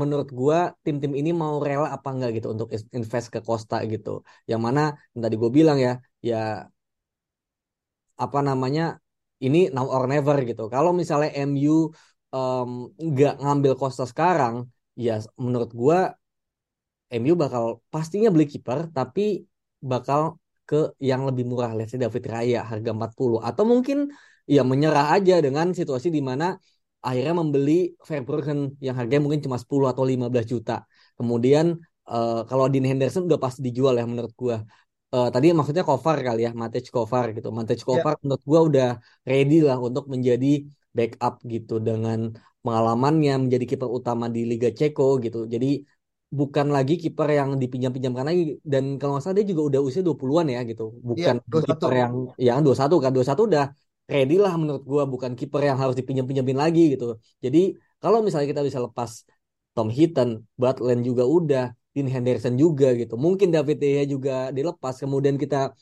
menurut 0.00 0.28
gua 0.40 0.58
tim-tim 0.84 1.12
ini 1.20 1.30
mau 1.42 1.54
rela 1.66 1.88
apa 1.96 2.08
enggak 2.14 2.30
gitu 2.36 2.48
untuk 2.54 2.68
invest 2.98 3.26
ke 3.34 3.40
Costa 3.48 3.76
gitu. 3.92 4.10
Yang 4.50 4.60
mana 4.66 4.80
yang 5.12 5.22
tadi 5.24 5.36
gue 5.42 5.50
bilang 5.58 5.78
ya, 5.86 5.92
ya 6.28 6.36
apa 8.24 8.38
namanya 8.48 8.82
ini 9.44 9.58
now 9.74 9.86
or 9.94 10.04
never 10.12 10.36
gitu. 10.50 10.62
Kalau 10.74 10.90
misalnya 11.00 11.30
MU 11.48 11.90
um, 12.34 12.70
nggak 13.10 13.34
ngambil 13.42 13.72
Costa 13.80 14.04
sekarang, 14.12 14.54
ya 15.04 15.12
menurut 15.44 15.70
gua 15.80 15.98
MU 17.10 17.34
bakal 17.42 17.64
pastinya 17.92 18.28
beli 18.34 18.46
kiper 18.52 18.78
tapi 18.96 19.20
bakal 19.92 20.20
ke 20.68 20.76
yang 21.10 21.22
lebih 21.28 21.44
murah, 21.50 21.76
let's 21.76 21.92
say 21.92 22.00
David 22.00 22.24
Raya 22.24 22.64
harga 22.64 22.90
40 22.96 23.38
atau 23.44 23.64
mungkin 23.68 24.08
ya 24.48 24.64
menyerah 24.64 25.12
aja 25.16 25.34
dengan 25.44 25.66
situasi 25.76 26.08
di 26.08 26.20
mana 26.24 26.56
akhirnya 27.04 27.34
membeli 27.36 27.92
Verbruggen 28.00 28.80
yang 28.80 28.96
harganya 28.96 29.22
mungkin 29.24 29.44
cuma 29.44 29.60
10 29.60 29.92
atau 29.92 30.04
15 30.08 30.46
juta. 30.48 30.88
Kemudian 31.18 31.76
uh, 32.08 32.42
kalau 32.48 32.64
Dean 32.72 32.88
Henderson 32.88 33.28
udah 33.28 33.36
pasti 33.36 33.60
dijual 33.60 33.94
ya 34.00 34.04
menurut 34.08 34.32
gua. 34.32 34.64
Uh, 35.14 35.30
tadi 35.30 35.54
maksudnya 35.54 35.86
Kovar 35.86 36.18
kali 36.26 36.42
ya, 36.48 36.50
Matej 36.56 36.90
Kovar 36.90 37.30
gitu. 37.36 37.48
Matej 37.54 37.80
ya. 37.80 37.86
Kovar 37.86 38.14
yeah. 38.16 38.22
menurut 38.24 38.44
gua 38.48 38.60
udah 38.68 38.88
ready 39.28 39.62
lah 39.62 39.78
untuk 39.78 40.08
menjadi 40.10 40.64
backup 40.96 41.44
gitu 41.44 41.78
dengan 41.78 42.32
pengalamannya 42.64 43.46
menjadi 43.46 43.64
kiper 43.76 43.90
utama 43.90 44.26
di 44.32 44.48
Liga 44.48 44.72
Ceko 44.72 45.20
gitu. 45.20 45.44
Jadi 45.44 45.84
bukan 46.34 46.66
lagi 46.74 46.98
kiper 46.98 47.28
yang 47.30 47.50
dipinjam-pinjamkan 47.62 48.26
lagi 48.26 48.58
dan 48.66 48.98
kalau 48.98 49.14
nggak 49.14 49.22
salah 49.22 49.36
dia 49.38 49.46
juga 49.46 49.62
udah 49.70 49.80
usia 49.86 50.02
20-an 50.02 50.46
ya 50.50 50.60
gitu. 50.66 50.96
Bukan 50.98 51.34
yeah, 51.38 51.62
kiper 51.68 51.92
yang 51.92 52.12
yang 52.40 52.58
21 52.64 52.98
kan 53.04 53.12
21 53.14 53.50
udah 53.50 53.64
ready 54.12 54.36
lah 54.44 54.52
menurut 54.60 54.84
gue 54.84 55.02
bukan 55.12 55.32
kiper 55.38 55.62
yang 55.68 55.78
harus 55.82 55.96
dipinjam-pinjamin 55.96 56.58
lagi 56.58 56.80
gitu. 56.92 57.16
Jadi 57.44 57.58
kalau 58.02 58.18
misalnya 58.20 58.48
kita 58.52 58.62
bisa 58.68 58.80
lepas 58.86 59.24
Tom 59.74 59.88
Hinton, 59.90 60.44
Butland 60.60 61.02
juga 61.08 61.24
udah, 61.26 61.64
Dean 61.94 62.08
Henderson 62.10 62.54
juga 62.58 62.92
gitu. 63.00 63.14
Mungkin 63.18 63.48
David 63.54 63.76
De 63.82 63.88
Gea 63.94 64.04
juga 64.14 64.32
dilepas. 64.56 64.94
Kemudian 65.02 65.36
kita 65.42 65.74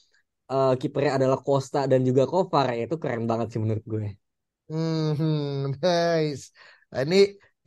uh, 0.52 0.72
kipernya 0.80 1.12
adalah 1.18 1.38
Costa 1.40 1.84
dan 1.90 2.00
juga 2.08 2.22
Kovar. 2.30 2.72
Ya, 2.76 2.88
itu 2.88 2.96
keren 3.02 3.24
banget 3.30 3.46
sih 3.52 3.60
menurut 3.64 3.84
gue. 3.84 4.06
Hmm, 4.70 5.76
nice. 5.82 6.44
Nah, 6.92 7.00
ini 7.04 7.16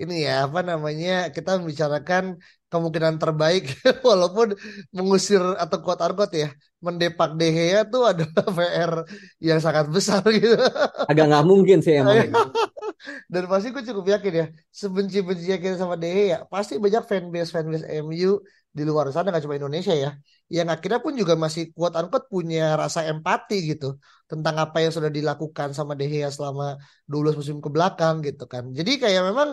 ini 0.02 0.14
ya 0.28 0.32
apa 0.46 0.60
namanya 0.60 1.32
kita 1.36 1.56
membicarakan 1.60 2.24
kemungkinan 2.68 3.16
terbaik 3.22 3.64
walaupun 4.10 4.52
mengusir 4.92 5.40
atau 5.40 5.78
kuat 5.80 6.00
argot 6.04 6.32
ya 6.36 6.52
mendepak 6.84 7.34
De 7.40 7.48
Gea 7.50 7.80
tuh 7.88 8.04
adalah 8.12 8.46
PR 8.58 8.94
yang 9.42 9.60
sangat 9.64 9.90
besar 9.90 10.22
gitu. 10.30 10.54
Agak 11.10 11.26
nggak 11.32 11.46
mungkin 11.48 11.80
sih 11.82 11.98
emang. 11.98 12.30
Dan 13.34 13.44
pasti 13.50 13.74
gue 13.74 13.84
cukup 13.90 14.06
yakin 14.20 14.34
ya 14.42 14.46
sebenci-bencinya 14.70 15.58
kita 15.58 15.76
sama 15.82 15.96
De 15.98 16.10
Gea 16.12 16.38
pasti 16.46 16.78
banyak 16.78 17.04
fanbase 17.10 17.50
fanbase 17.56 17.86
MU 18.04 18.44
di 18.76 18.84
luar 18.84 19.08
sana 19.16 19.32
nggak 19.32 19.44
cuma 19.48 19.56
Indonesia 19.56 19.96
ya 19.96 20.12
yang 20.52 20.68
akhirnya 20.68 21.00
pun 21.00 21.16
juga 21.16 21.34
masih 21.40 21.72
kuat 21.74 21.96
angkot 21.96 22.28
punya 22.28 22.76
rasa 22.76 23.08
empati 23.08 23.56
gitu 23.72 23.96
tentang 24.30 24.56
apa 24.62 24.78
yang 24.84 24.92
sudah 24.92 25.10
dilakukan 25.10 25.72
sama 25.72 25.96
De 25.96 26.06
Gea 26.12 26.30
selama 26.30 26.76
12 27.08 27.40
musim 27.40 27.58
ke 27.64 27.70
belakang 27.72 28.20
gitu 28.28 28.44
kan 28.46 28.64
jadi 28.76 28.92
kayak 29.02 29.22
memang 29.32 29.50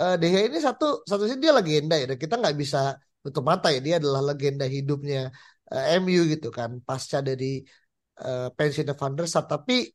uh, 0.00 0.14
ini 0.48 0.58
satu 0.60 0.84
satu 1.10 1.22
sih 1.28 1.38
dia 1.42 1.52
legenda 1.58 1.94
ya 1.96 2.06
kita 2.22 2.34
nggak 2.40 2.56
bisa 2.62 2.78
tutup 3.24 3.44
mata 3.50 3.66
ya 3.74 3.80
dia 3.86 3.94
adalah 4.00 4.22
legenda 4.28 4.64
hidupnya 4.76 5.32
uh, 5.72 5.84
eh, 5.92 5.98
MU 6.02 6.20
gitu 6.32 6.48
kan 6.58 6.70
pasca 6.86 7.18
dari 7.28 7.64
uh, 8.22 8.52
pensiun 8.56 8.86
Van 9.00 9.12
der 9.16 9.26
Sar 9.26 9.44
tapi 9.48 9.88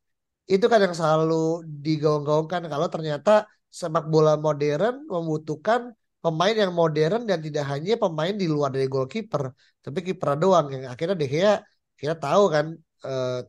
itu 0.50 0.66
kan 0.72 0.80
yang 0.86 0.96
selalu 0.98 1.64
digaung-gaungkan 1.86 2.62
kalau 2.68 2.88
ternyata 2.94 3.48
sepak 3.72 4.06
bola 4.12 4.36
modern 4.36 5.08
membutuhkan 5.08 5.96
pemain 6.20 6.56
yang 6.62 6.72
modern 6.76 7.24
dan 7.30 7.40
tidak 7.40 7.66
hanya 7.72 7.96
pemain 7.96 8.36
di 8.42 8.46
luar 8.52 8.70
dari 8.76 8.88
goalkeeper 8.92 9.44
tapi 9.80 10.00
kiper 10.06 10.36
doang. 10.36 10.68
Yang 10.74 10.84
akhirnya 10.92 11.16
De 11.22 11.28
kita 11.96 12.16
tahu 12.20 12.44
kan 12.52 12.66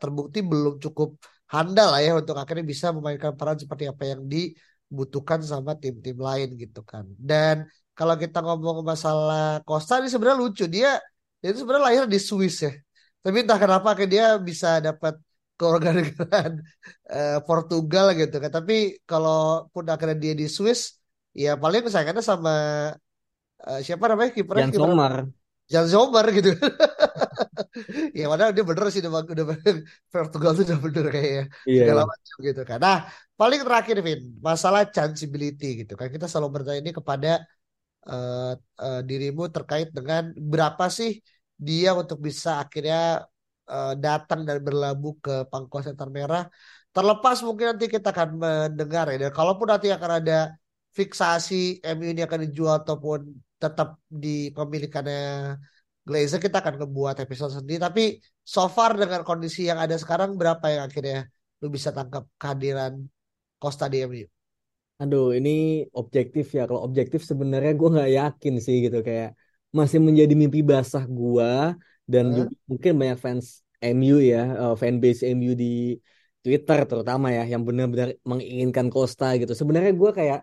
terbukti 0.01 0.39
belum 0.41 0.79
cukup 0.85 1.19
handal 1.53 1.93
lah 1.93 2.01
ya 2.01 2.17
untuk 2.17 2.37
akhirnya 2.41 2.65
bisa 2.73 2.87
memainkan 2.97 3.37
peran 3.37 3.61
seperti 3.61 3.85
apa 3.93 4.03
yang 4.09 4.21
di 4.25 4.57
butuhkan 4.93 5.41
sama 5.41 5.73
tim-tim 5.81 6.21
lain 6.21 6.49
gitu 6.61 6.85
kan. 6.85 7.09
Dan 7.17 7.65
kalau 7.97 8.15
kita 8.21 8.45
ngomong 8.45 8.85
masalah 8.85 9.65
Costa 9.65 10.05
ini 10.05 10.13
sebenarnya 10.13 10.39
lucu 10.39 10.65
dia 10.69 11.01
itu 11.41 11.65
sebenarnya 11.65 11.85
lahir 11.89 12.05
di 12.05 12.21
Swiss 12.21 12.61
ya. 12.61 12.73
Tapi 13.25 13.43
entah 13.43 13.57
kenapa 13.57 13.97
kayak 13.97 14.11
dia 14.13 14.27
bisa 14.37 14.79
dapat 14.85 15.17
kewarganegaraan 15.57 16.61
uh, 17.09 17.39
Portugal 17.49 18.13
gitu 18.13 18.37
kan. 18.37 18.53
Tapi 18.53 19.01
kalau 19.09 19.67
pun 19.73 19.89
akhirnya 19.89 20.19
dia 20.21 20.35
di 20.37 20.47
Swiss 20.47 21.01
ya 21.33 21.57
paling 21.57 21.89
kesayangannya 21.89 22.21
sama 22.21 22.55
uh, 23.65 23.81
siapa 23.81 24.05
namanya 24.13 24.31
kipernya 24.37 24.69
Jan 24.69 24.77
Sommer. 24.77 25.15
Jan 25.73 25.87
Sommer 25.89 26.27
gitu. 26.37 26.51
ya 28.19 28.25
padahal 28.29 28.53
dia 28.53 28.65
bener 28.69 28.85
sih 28.93 29.01
udah, 29.01 29.25
udah 29.25 29.47
Portugal 30.13 30.53
tuh 30.57 30.65
udah 30.69 30.79
bener 30.85 31.05
kayaknya 31.15 31.45
iya, 31.65 31.81
segala 31.81 32.03
iya. 32.05 32.11
macam 32.13 32.37
gitu 32.49 32.63
kan. 32.69 32.79
Nah 32.85 32.97
paling 33.41 33.61
terakhir 33.67 33.97
Vin 34.07 34.21
masalah 34.45 34.83
chanceability 34.95 35.85
gitu 35.85 35.93
kan 35.97 36.09
kita 36.13 36.29
selalu 36.29 36.61
bertanya 36.61 36.81
ini 36.85 36.93
kepada 36.93 37.31
uh, 38.07 38.53
uh, 38.59 39.01
dirimu 39.09 39.49
terkait 39.49 39.89
dengan 39.97 40.23
berapa 40.37 40.85
sih 40.93 41.11
dia 41.57 41.97
untuk 41.97 42.19
bisa 42.21 42.61
akhirnya 42.63 43.25
uh, 43.73 43.95
datang 43.97 44.41
dan 44.49 44.59
berlabuh 44.61 45.15
ke 45.25 45.35
pangkuan 45.49 45.83
setan 45.87 46.11
merah. 46.13 46.45
Terlepas 46.93 47.41
mungkin 47.41 47.73
nanti 47.73 47.89
kita 47.89 48.13
akan 48.13 48.29
mendengar 48.37 49.09
ya 49.09 49.17
dan 49.29 49.33
kalaupun 49.33 49.67
nanti 49.73 49.89
akan 49.89 50.11
ada 50.21 50.53
fiksasi 50.93 51.81
MU 51.97 52.05
ini 52.13 52.21
akan 52.21 52.39
dijual 52.45 52.85
ataupun 52.85 53.33
tetap 53.63 54.03
di 54.11 54.51
pemilikannya 54.51 55.55
Glazer 56.03 56.43
kita 56.43 56.59
akan 56.59 56.83
ngebuat 56.83 57.23
episode 57.23 57.55
sendiri 57.55 57.79
tapi 57.79 58.03
so 58.43 58.67
far 58.67 58.99
dengan 58.99 59.23
kondisi 59.23 59.71
yang 59.71 59.79
ada 59.79 59.95
sekarang 59.95 60.35
berapa 60.35 60.67
yang 60.67 60.91
akhirnya 60.91 61.31
lu 61.63 61.71
bisa 61.71 61.95
tangkap 61.95 62.27
kehadiran 62.43 63.07
Costa 63.63 63.87
di 63.87 64.03
MU? 64.03 64.27
Aduh 64.99 65.31
ini 65.31 65.87
objektif 65.95 66.51
ya 66.51 66.67
kalau 66.67 66.83
objektif 66.83 67.23
sebenarnya 67.23 67.79
gue 67.79 67.89
nggak 67.95 68.11
yakin 68.19 68.55
sih 68.59 68.77
gitu 68.91 68.99
kayak 69.07 69.39
masih 69.71 70.03
menjadi 70.03 70.35
mimpi 70.35 70.67
basah 70.67 71.07
gue 71.07 71.79
dan 72.11 72.25
huh? 72.29 72.35
juga 72.35 72.55
mungkin 72.67 72.93
banyak 72.99 73.19
fans 73.23 73.63
MU 73.79 74.19
ya 74.19 74.43
uh, 74.59 74.75
fanbase 74.75 75.23
MU 75.39 75.55
di 75.55 75.95
Twitter 76.43 76.83
terutama 76.91 77.31
ya 77.31 77.47
yang 77.47 77.63
benar-benar 77.63 78.19
menginginkan 78.27 78.91
Costa 78.91 79.39
gitu 79.39 79.55
sebenarnya 79.55 79.95
gue 79.95 80.11
kayak 80.11 80.41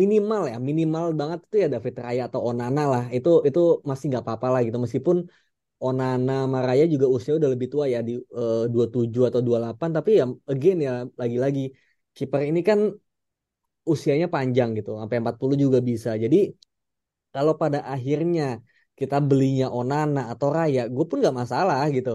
minimal 0.00 0.42
ya 0.52 0.56
minimal 0.68 1.04
banget 1.20 1.38
itu 1.48 1.56
ya 1.64 1.68
David 1.74 1.94
Raya 2.04 2.22
atau 2.28 2.40
Onana 2.48 2.82
lah 2.92 3.04
itu 3.16 3.28
itu 3.48 3.60
masih 3.88 4.04
nggak 4.10 4.24
apa-apa 4.24 4.46
lah 4.52 4.60
gitu 4.66 4.78
meskipun 4.84 5.16
Onana 5.80 6.32
Maraya 6.54 6.84
juga 6.94 7.06
usia 7.16 7.32
udah 7.38 7.50
lebih 7.54 7.68
tua 7.72 7.84
ya 7.94 7.98
di 8.08 8.12
uh, 8.18 8.68
27 8.72 9.22
atau 9.30 9.40
28 9.46 9.90
tapi 9.96 10.10
ya 10.20 10.24
again 10.52 10.76
ya 10.86 10.92
lagi-lagi 11.20 11.60
kiper 12.16 12.40
ini 12.50 12.60
kan 12.68 12.78
usianya 13.92 14.26
panjang 14.34 14.68
gitu 14.76 14.90
sampai 15.00 15.16
40 15.22 15.56
juga 15.64 15.78
bisa 15.90 16.10
jadi 16.24 16.36
kalau 17.34 17.52
pada 17.62 17.78
akhirnya 17.94 18.42
kita 18.98 19.16
belinya 19.28 19.66
Onana 19.70 20.20
atau 20.32 20.48
Raya, 20.50 20.80
gue 20.94 21.04
pun 21.06 21.16
nggak 21.22 21.36
masalah 21.42 21.86
gitu. 21.96 22.10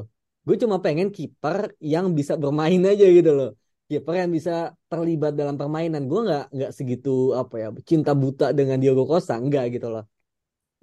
Gue 0.46 0.56
cuma 0.60 0.78
pengen 0.86 1.08
kiper 1.16 1.58
yang 1.80 2.06
bisa 2.18 2.34
bermain 2.36 2.82
aja 2.92 3.06
gitu 3.18 3.32
loh. 3.38 3.50
Kiper 3.90 4.16
yang 4.26 4.32
bisa 4.38 4.52
terlibat 4.90 5.32
dalam 5.40 5.56
permainan. 5.60 6.02
Gue 6.10 6.20
nggak 6.28 6.44
nggak 6.56 6.72
segitu 6.78 7.36
apa 7.36 7.56
ya 7.62 7.68
cinta 7.90 8.12
buta 8.22 8.46
dengan 8.58 8.78
Diogo 8.82 9.04
Costa, 9.06 9.34
enggak 9.38 9.64
gitu 9.76 9.88
loh. 9.94 10.04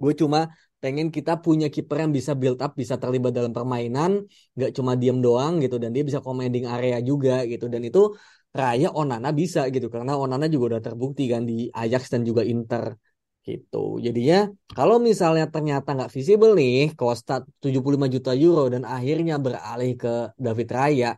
Gue 0.01 0.13
cuma 0.17 0.49
pengen 0.81 1.07
kita 1.13 1.37
punya 1.45 1.67
kiper 1.69 1.97
yang 2.03 2.13
bisa 2.17 2.33
build 2.33 2.57
up, 2.65 2.73
bisa 2.73 2.97
terlibat 2.97 3.31
dalam 3.37 3.53
permainan, 3.53 4.25
nggak 4.57 4.71
cuma 4.77 4.97
diem 4.97 5.17
doang 5.21 5.61
gitu, 5.61 5.77
dan 5.77 5.93
dia 5.93 6.01
bisa 6.01 6.19
commanding 6.25 6.65
area 6.65 6.97
juga 7.09 7.45
gitu. 7.45 7.65
Dan 7.69 7.81
itu 7.85 7.99
Raya 8.51 8.89
Onana 8.91 9.29
bisa 9.31 9.69
gitu, 9.73 9.87
karena 9.93 10.17
Onana 10.17 10.45
juga 10.49 10.75
udah 10.75 10.81
terbukti 10.83 11.23
kan 11.29 11.45
di 11.45 11.69
Ajax 11.69 12.03
dan 12.13 12.21
juga 12.25 12.41
Inter 12.41 12.97
gitu. 13.47 14.01
Jadinya 14.05 14.49
kalau 14.77 14.97
misalnya 14.97 15.45
ternyata 15.53 15.89
nggak 15.97 16.11
visible 16.17 16.51
nih, 16.57 16.93
Costa 16.97 17.33
75 17.61 18.07
juta 18.09 18.31
euro 18.33 18.69
dan 18.73 18.83
akhirnya 18.85 19.37
beralih 19.45 19.91
ke 20.01 20.33
David 20.37 20.67
Raya, 20.77 21.09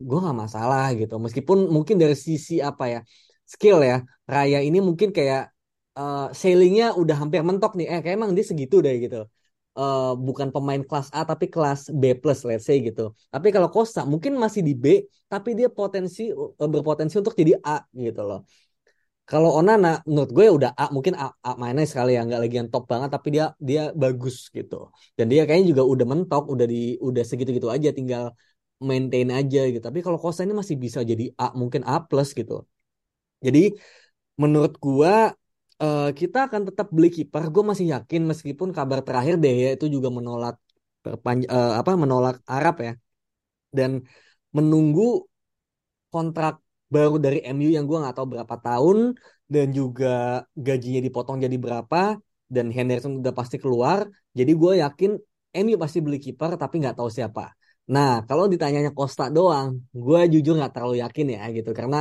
gue 0.00 0.18
nggak 0.22 0.38
masalah 0.44 0.90
gitu. 0.98 1.14
Meskipun 1.22 1.58
mungkin 1.70 1.96
dari 2.02 2.16
sisi 2.16 2.58
apa 2.58 2.84
ya 2.90 3.00
skill 3.44 3.78
ya, 3.84 4.02
Raya 4.26 4.58
ini 4.64 4.78
mungkin 4.80 5.12
kayak 5.12 5.52
uh, 5.98 6.32
sailingnya 6.34 6.96
udah 6.98 7.16
hampir 7.20 7.40
mentok 7.46 7.72
nih. 7.78 7.86
Eh 7.92 8.00
kayak 8.02 8.16
emang 8.18 8.32
dia 8.36 8.44
segitu 8.46 8.82
deh 8.84 8.96
gitu. 9.04 9.28
Uh, 9.74 10.14
bukan 10.14 10.54
pemain 10.54 10.78
kelas 10.86 11.10
A 11.10 11.26
tapi 11.26 11.50
kelas 11.50 11.90
B 11.90 12.14
plus 12.14 12.46
let's 12.46 12.64
say 12.66 12.78
gitu. 12.78 13.10
Tapi 13.34 13.50
kalau 13.50 13.66
Costa 13.74 14.06
mungkin 14.06 14.38
masih 14.38 14.62
di 14.62 14.74
B 14.78 14.86
tapi 15.26 15.58
dia 15.58 15.66
potensi 15.66 16.30
uh, 16.30 16.68
berpotensi 16.70 17.18
untuk 17.18 17.34
jadi 17.34 17.58
A 17.58 17.82
gitu 17.90 18.22
loh. 18.22 18.46
Kalau 19.24 19.56
Onana 19.56 20.04
menurut 20.04 20.30
gue 20.36 20.44
ya 20.44 20.52
udah 20.52 20.70
A 20.76 20.92
mungkin 20.92 21.16
A, 21.16 21.32
A 21.40 21.56
mainnya 21.56 21.88
sekali 21.88 22.12
ya 22.12 22.28
nggak 22.28 22.40
lagi 22.44 22.54
yang 22.60 22.68
top 22.68 22.84
banget 22.92 23.08
tapi 23.08 23.28
dia 23.32 23.44
dia 23.56 23.88
bagus 23.96 24.52
gitu. 24.52 24.92
Dan 25.16 25.26
dia 25.32 25.48
kayaknya 25.48 25.72
juga 25.72 25.82
udah 25.88 26.06
mentok 26.12 26.44
udah 26.52 26.66
di 26.68 27.00
udah 27.00 27.24
segitu-gitu 27.24 27.68
aja 27.72 27.88
tinggal 27.96 28.36
maintain 28.80 29.28
aja 29.38 29.58
gitu. 29.72 29.82
Tapi 29.88 29.98
kalau 30.04 30.18
Costa 30.22 30.42
ini 30.46 30.54
masih 30.56 30.76
bisa 30.84 31.00
jadi 31.10 31.24
A 31.40 31.44
mungkin 31.60 31.82
A 31.86 31.94
plus 32.08 32.28
gitu. 32.38 32.64
Jadi 33.46 33.60
menurut 34.42 34.74
gua 34.84 35.34
uh, 35.82 36.10
kita 36.20 36.38
akan 36.48 36.62
tetap 36.68 36.88
beli 36.96 37.08
kiper. 37.16 37.42
Gue 37.54 37.64
masih 37.70 37.86
yakin 37.94 38.22
meskipun 38.30 38.68
kabar 38.76 39.00
terakhir 39.06 39.34
deh 39.42 39.54
ya 39.64 39.68
itu 39.76 39.86
juga 39.94 40.08
menolak 40.18 40.56
perpanj- 41.04 41.48
uh, 41.54 41.80
apa 41.80 41.90
menolak 42.02 42.36
Arab 42.48 42.74
ya 42.86 42.92
dan 43.78 43.92
menunggu 44.56 45.26
kontrak 46.12 46.60
baru 46.94 47.16
dari 47.18 47.38
MU 47.42 47.70
yang 47.74 47.84
gue 47.90 47.98
nggak 47.98 48.14
tahu 48.16 48.26
berapa 48.38 48.54
tahun 48.62 48.98
dan 49.50 49.66
juga 49.74 50.44
gajinya 50.54 51.00
dipotong 51.02 51.36
jadi 51.44 51.56
berapa 51.58 52.16
dan 52.54 52.66
Henderson 52.70 53.18
udah 53.20 53.34
pasti 53.34 53.56
keluar. 53.58 54.06
Jadi 54.38 54.52
gue 54.54 54.72
yakin 54.84 55.10
MU 55.54 55.76
pasti 55.80 55.98
beli 56.04 56.18
kiper 56.22 56.54
tapi 56.60 56.74
nggak 56.82 56.96
tahu 56.98 57.10
siapa. 57.10 57.50
Nah 57.92 58.08
kalau 58.28 58.44
ditanyanya 58.52 58.90
Costa 58.96 59.28
doang, 59.36 59.68
gue 59.92 60.18
jujur 60.32 60.52
nggak 60.58 60.72
terlalu 60.74 60.94
yakin 61.04 61.26
ya 61.36 61.42
gitu 61.56 61.70
karena 61.76 61.96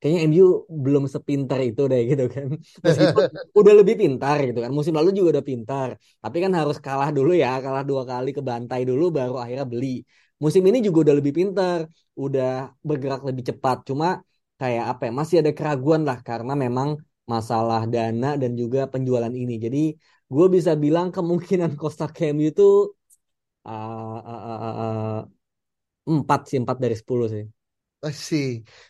kayaknya 0.00 0.20
MU 0.28 0.44
belum 0.84 1.04
sepintar 1.14 1.58
itu 1.68 1.80
deh 1.92 2.00
gitu 2.10 2.24
kan. 2.34 2.48
Udah 3.58 3.72
lebih 3.80 3.94
pintar 4.02 4.36
gitu 4.48 4.58
kan. 4.64 4.70
Musim 4.76 4.94
lalu 4.98 5.10
juga 5.16 5.28
udah 5.40 5.44
pintar. 5.50 5.88
Tapi 6.22 6.36
kan 6.44 6.52
harus 6.60 6.76
kalah 6.86 7.10
dulu 7.16 7.32
ya, 7.32 7.48
kalah 7.64 7.82
dua 7.90 8.02
kali 8.10 8.28
ke 8.36 8.42
bantai 8.50 8.80
dulu 8.90 9.04
baru 9.18 9.34
akhirnya 9.42 9.66
beli. 9.72 10.04
Musim 10.42 10.62
ini 10.68 10.78
juga 10.86 10.98
udah 11.08 11.14
lebih 11.18 11.32
pintar, 11.38 11.80
udah 12.24 12.70
bergerak 12.88 13.20
lebih 13.28 13.44
cepat. 13.50 13.76
Cuma 13.88 14.06
kayak 14.60 14.84
apa 14.92 15.02
ya, 15.08 15.12
masih 15.20 15.36
ada 15.40 15.52
keraguan 15.56 16.02
lah 16.08 16.18
karena 16.20 16.52
memang 16.64 16.88
masalah 17.26 17.88
dana 17.88 18.26
dan 18.36 18.52
juga 18.60 18.84
penjualan 18.92 19.32
ini. 19.32 19.54
Jadi 19.64 19.78
gue 20.28 20.46
bisa 20.56 20.72
bilang 20.76 21.08
kemungkinan 21.08 21.70
Costa 21.80 22.06
itu 22.20 22.62
uh, 22.62 22.62
uh, 22.62 22.62
uh, 22.62 22.95
empat 26.12 26.40
sih, 26.48 26.58
empat 26.62 26.76
dari 26.84 26.96
sepuluh 27.00 27.26
sih 27.34 27.44
sih. 28.30 28.46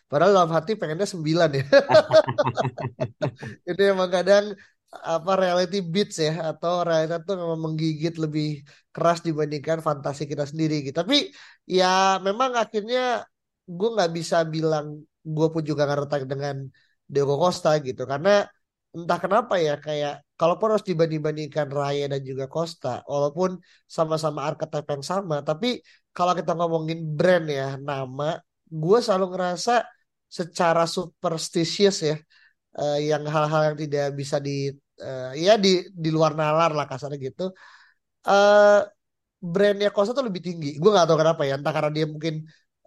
Padahal 0.09 0.31
dalam 0.35 0.51
hati 0.53 0.71
pengennya 0.77 1.07
sembilan 1.09 1.49
ya. 1.57 1.63
Ini 3.69 3.83
emang 3.93 4.09
kadang 4.11 4.45
apa 4.87 5.31
reality 5.41 5.77
beats 5.83 6.17
ya 6.25 6.31
atau 6.55 6.73
realita 6.87 7.15
tuh 7.27 7.35
memang 7.41 7.59
menggigit 7.65 8.13
lebih 8.23 8.45
keras 8.93 9.19
dibandingkan 9.27 9.79
fantasi 9.87 10.23
kita 10.31 10.43
sendiri 10.51 10.73
gitu. 10.85 10.95
Tapi 11.01 11.15
ya 11.65 12.21
memang 12.27 12.51
akhirnya 12.61 13.25
gue 13.67 13.87
nggak 13.95 14.11
bisa 14.17 14.37
bilang 14.53 14.85
gue 15.35 15.47
pun 15.53 15.63
juga 15.69 15.83
ngerti 15.89 16.23
dengan 16.31 16.55
Diego 17.07 17.35
Costa 17.41 17.69
gitu 17.87 18.03
karena 18.11 18.29
entah 18.95 19.19
kenapa 19.23 19.53
ya 19.59 19.75
kayak 19.85 20.13
kalaupun 20.39 20.67
harus 20.77 20.85
dibanding-bandingkan 20.85 21.67
Raya 21.73 22.05
dan 22.13 22.21
juga 22.21 22.45
Costa 22.45 23.01
walaupun 23.09 23.57
sama-sama 23.89 24.45
archetype 24.49 24.87
yang 24.93 25.03
sama 25.03 25.41
tapi 25.41 25.81
kalau 26.13 26.33
kita 26.37 26.53
ngomongin 26.53 26.99
brand 27.17 27.45
ya 27.49 27.75
nama 27.81 28.37
gue 28.69 28.99
selalu 29.01 29.33
ngerasa 29.33 29.83
secara 30.27 30.83
superstitious 30.85 31.97
ya 32.05 32.15
uh, 32.77 32.99
yang 33.01 33.23
hal-hal 33.25 33.73
yang 33.73 33.77
tidak 33.79 34.05
bisa 34.13 34.37
di 34.37 34.69
uh, 35.01 35.31
ya 35.33 35.57
di 35.57 35.87
di 35.89 36.09
luar 36.13 36.37
nalar 36.37 36.71
lah 36.77 36.85
kasarnya 36.85 37.17
gitu 37.17 37.51
uh, 38.27 38.81
brandnya 39.41 39.89
Costa 39.93 40.11
tuh 40.17 40.25
lebih 40.29 40.41
tinggi. 40.41 40.67
Gue 40.81 40.89
nggak 40.93 41.05
tahu 41.07 41.17
kenapa 41.21 41.41
ya 41.45 41.53
entah 41.57 41.73
karena 41.75 41.91
dia 41.93 42.05
mungkin 42.09 42.33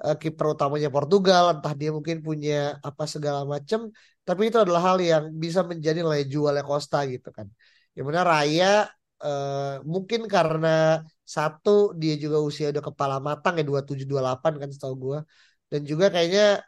uh, 0.04 0.16
kiper 0.20 0.46
utamanya 0.54 0.88
Portugal 0.90 1.44
entah 1.54 1.72
dia 1.80 1.90
mungkin 1.96 2.16
punya 2.26 2.78
apa 2.82 3.04
segala 3.06 3.46
macam 3.46 3.90
tapi 4.30 4.42
itu 4.48 4.58
adalah 4.64 4.82
hal 4.94 4.98
yang 5.02 5.24
bisa 5.42 5.60
menjadi 5.70 5.98
nilai 6.04 6.22
jualnya 6.32 6.64
Costa 6.70 6.98
gitu 7.12 7.28
kan. 7.36 7.46
Yang 7.96 8.04
mana 8.08 8.22
Raya 8.30 8.66
uh, 9.26 9.82
mungkin 9.92 10.20
karena 10.34 11.02
satu 11.36 11.70
dia 12.00 12.14
juga 12.22 12.38
usia 12.48 12.66
udah 12.72 12.84
kepala 12.88 13.16
matang 13.28 13.54
ya 13.58 13.64
dua 13.70 13.80
tujuh 13.88 14.06
dua 14.10 14.20
delapan 14.24 14.52
kan 14.62 14.68
setahu 14.74 14.94
gue 15.04 15.18
dan 15.70 15.80
juga 15.90 16.06
kayaknya 16.14 16.62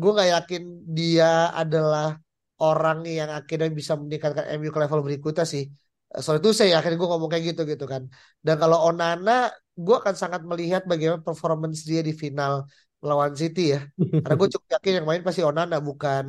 gue 0.00 0.10
nggak 0.16 0.30
yakin 0.36 0.62
dia 0.98 1.52
adalah 1.62 2.16
orang 2.62 2.98
yang 3.18 3.30
akhirnya 3.38 3.68
bisa 3.80 3.92
meningkatkan 4.00 4.44
MU 4.56 4.70
ke 4.74 4.80
level 4.82 5.00
berikutnya 5.06 5.44
sih. 5.44 5.64
Soal 6.24 6.40
itu 6.40 6.50
saya 6.56 6.80
akhirnya 6.80 6.98
gue 7.02 7.08
ngomong 7.12 7.30
kayak 7.32 7.44
gitu 7.52 7.62
gitu 7.68 7.84
kan. 7.92 8.02
Dan 8.40 8.54
kalau 8.62 8.78
Onana 8.88 9.52
gue 9.76 9.96
akan 10.00 10.14
sangat 10.16 10.40
melihat 10.50 10.82
bagaimana 10.90 11.20
performance 11.20 11.84
dia 11.84 12.00
di 12.00 12.16
final 12.16 12.64
melawan 13.04 13.36
City 13.36 13.76
ya. 13.76 13.80
Karena 14.24 14.34
gue 14.40 14.48
cukup 14.56 14.68
yakin 14.80 14.92
yang 15.02 15.06
main 15.06 15.22
pasti 15.26 15.42
Onana 15.44 15.76
bukan 15.84 16.24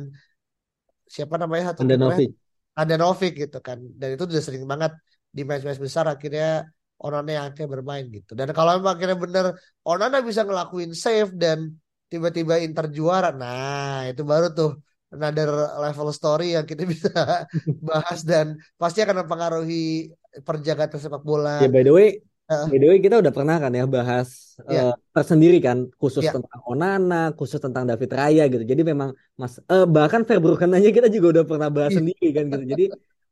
siapa 1.08 1.34
namanya 1.40 1.72
satu 1.72 1.82
Andanovic 1.84 2.30
Andanovic 2.78 3.32
gitu 3.48 3.58
kan 3.64 3.78
dan 3.96 4.08
itu 4.14 4.22
udah 4.28 4.44
sering 4.44 4.64
banget 4.68 4.92
di 5.28 5.42
match-match 5.48 5.80
besar 5.80 6.04
akhirnya 6.06 6.68
Onana 6.98 7.30
yang 7.30 7.44
akhirnya 7.50 7.70
bermain 7.78 8.04
gitu 8.10 8.34
dan 8.38 8.50
kalau 8.54 8.78
memang 8.78 8.94
akhirnya 8.98 9.18
bener 9.18 9.46
Onana 9.82 10.18
bisa 10.22 10.46
ngelakuin 10.46 10.92
save 10.94 11.32
dan 11.34 11.78
tiba-tiba 12.08 12.58
Inter 12.64 12.88
juara. 12.90 13.30
Nah, 13.30 14.08
itu 14.08 14.24
baru 14.24 14.50
tuh 14.52 14.80
another 15.12 15.48
level 15.80 16.08
story 16.12 16.56
yang 16.56 16.64
kita 16.64 16.84
bisa 16.92 17.44
bahas 17.84 18.24
dan 18.24 18.56
pasti 18.80 19.04
akan 19.04 19.24
mempengaruhi 19.24 20.12
perjalanan 20.44 20.98
sepak 20.98 21.22
bola. 21.24 21.64
Ya 21.64 21.70
by 21.70 21.84
the 21.84 21.92
way, 21.92 22.20
uh, 22.48 22.64
by 22.66 22.76
the 22.80 22.86
way 22.88 22.98
kita 22.98 23.20
udah 23.20 23.32
pernah 23.32 23.56
kan 23.60 23.72
ya 23.72 23.84
bahas 23.84 24.58
yeah. 24.66 24.72
Ya. 24.72 24.82
uh, 24.90 24.94
tersendiri 25.14 25.58
kan 25.62 25.86
khusus 26.00 26.24
yeah. 26.24 26.34
tentang 26.34 26.60
Onana, 26.66 27.32
khusus 27.36 27.60
tentang 27.60 27.84
David 27.86 28.10
Raya 28.10 28.44
gitu. 28.48 28.64
Jadi 28.64 28.82
memang 28.82 29.14
Mas 29.36 29.60
uh, 29.68 29.86
bahkan 29.86 30.24
Verbruggen 30.24 30.74
aja 30.74 30.88
kita 30.90 31.08
juga 31.12 31.40
udah 31.40 31.44
pernah 31.44 31.68
bahas 31.70 31.94
yeah. 31.94 32.00
sendiri 32.02 32.28
kan 32.34 32.44
gitu. 32.50 32.64
Jadi 32.64 32.84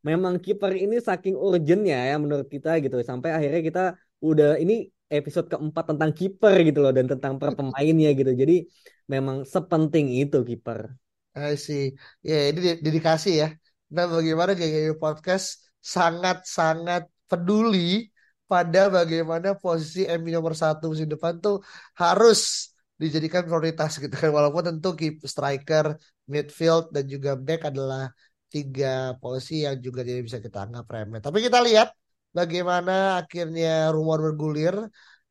memang 0.06 0.38
kiper 0.38 0.72
ini 0.76 1.02
saking 1.02 1.34
urgentnya 1.34 1.98
ya 1.98 2.16
menurut 2.20 2.46
kita 2.46 2.78
gitu 2.78 3.02
sampai 3.02 3.34
akhirnya 3.34 3.62
kita 3.64 3.84
udah 4.22 4.54
ini 4.62 4.86
episode 5.10 5.50
keempat 5.50 5.94
tentang 5.94 6.10
kiper 6.14 6.62
gitu 6.66 6.82
loh 6.82 6.94
dan 6.94 7.10
tentang 7.10 7.40
per 7.40 7.58
pemainnya 7.58 8.14
gitu. 8.14 8.30
Jadi 8.30 8.66
memang 9.10 9.42
sepenting 9.42 10.14
itu 10.14 10.42
kiper. 10.46 10.94
I 11.36 11.54
see. 11.58 11.92
Ya 12.24 12.48
ini 12.50 12.80
dedikasi 12.80 13.42
ya. 13.42 13.52
Nah 13.92 14.08
bagaimana 14.08 14.56
GGU 14.56 14.98
Podcast 14.98 15.68
sangat-sangat 15.78 17.06
peduli 17.30 18.10
pada 18.50 18.80
bagaimana 18.88 19.58
posisi 19.58 20.06
MU 20.06 20.30
nomor 20.30 20.54
satu 20.54 20.94
musim 20.94 21.08
depan 21.10 21.38
tuh 21.44 21.60
harus 21.98 22.70
dijadikan 23.02 23.42
prioritas 23.44 23.98
gitu 24.02 24.14
kan. 24.14 24.30
Walaupun 24.32 24.62
tentu 24.68 24.88
keep 24.98 25.14
striker, 25.26 25.98
midfield 26.32 26.90
dan 26.94 27.04
juga 27.10 27.30
back 27.36 27.70
adalah 27.70 28.10
tiga 28.46 29.18
posisi 29.18 29.66
yang 29.66 29.76
juga 29.82 30.00
tidak 30.06 30.22
bisa 30.30 30.38
kita 30.38 30.58
anggap 30.64 30.86
remeh. 30.94 31.20
Tapi 31.20 31.38
kita 31.46 31.58
lihat 31.66 31.88
bagaimana 32.30 33.20
akhirnya 33.20 33.90
rumor 33.90 34.18
bergulir 34.22 34.76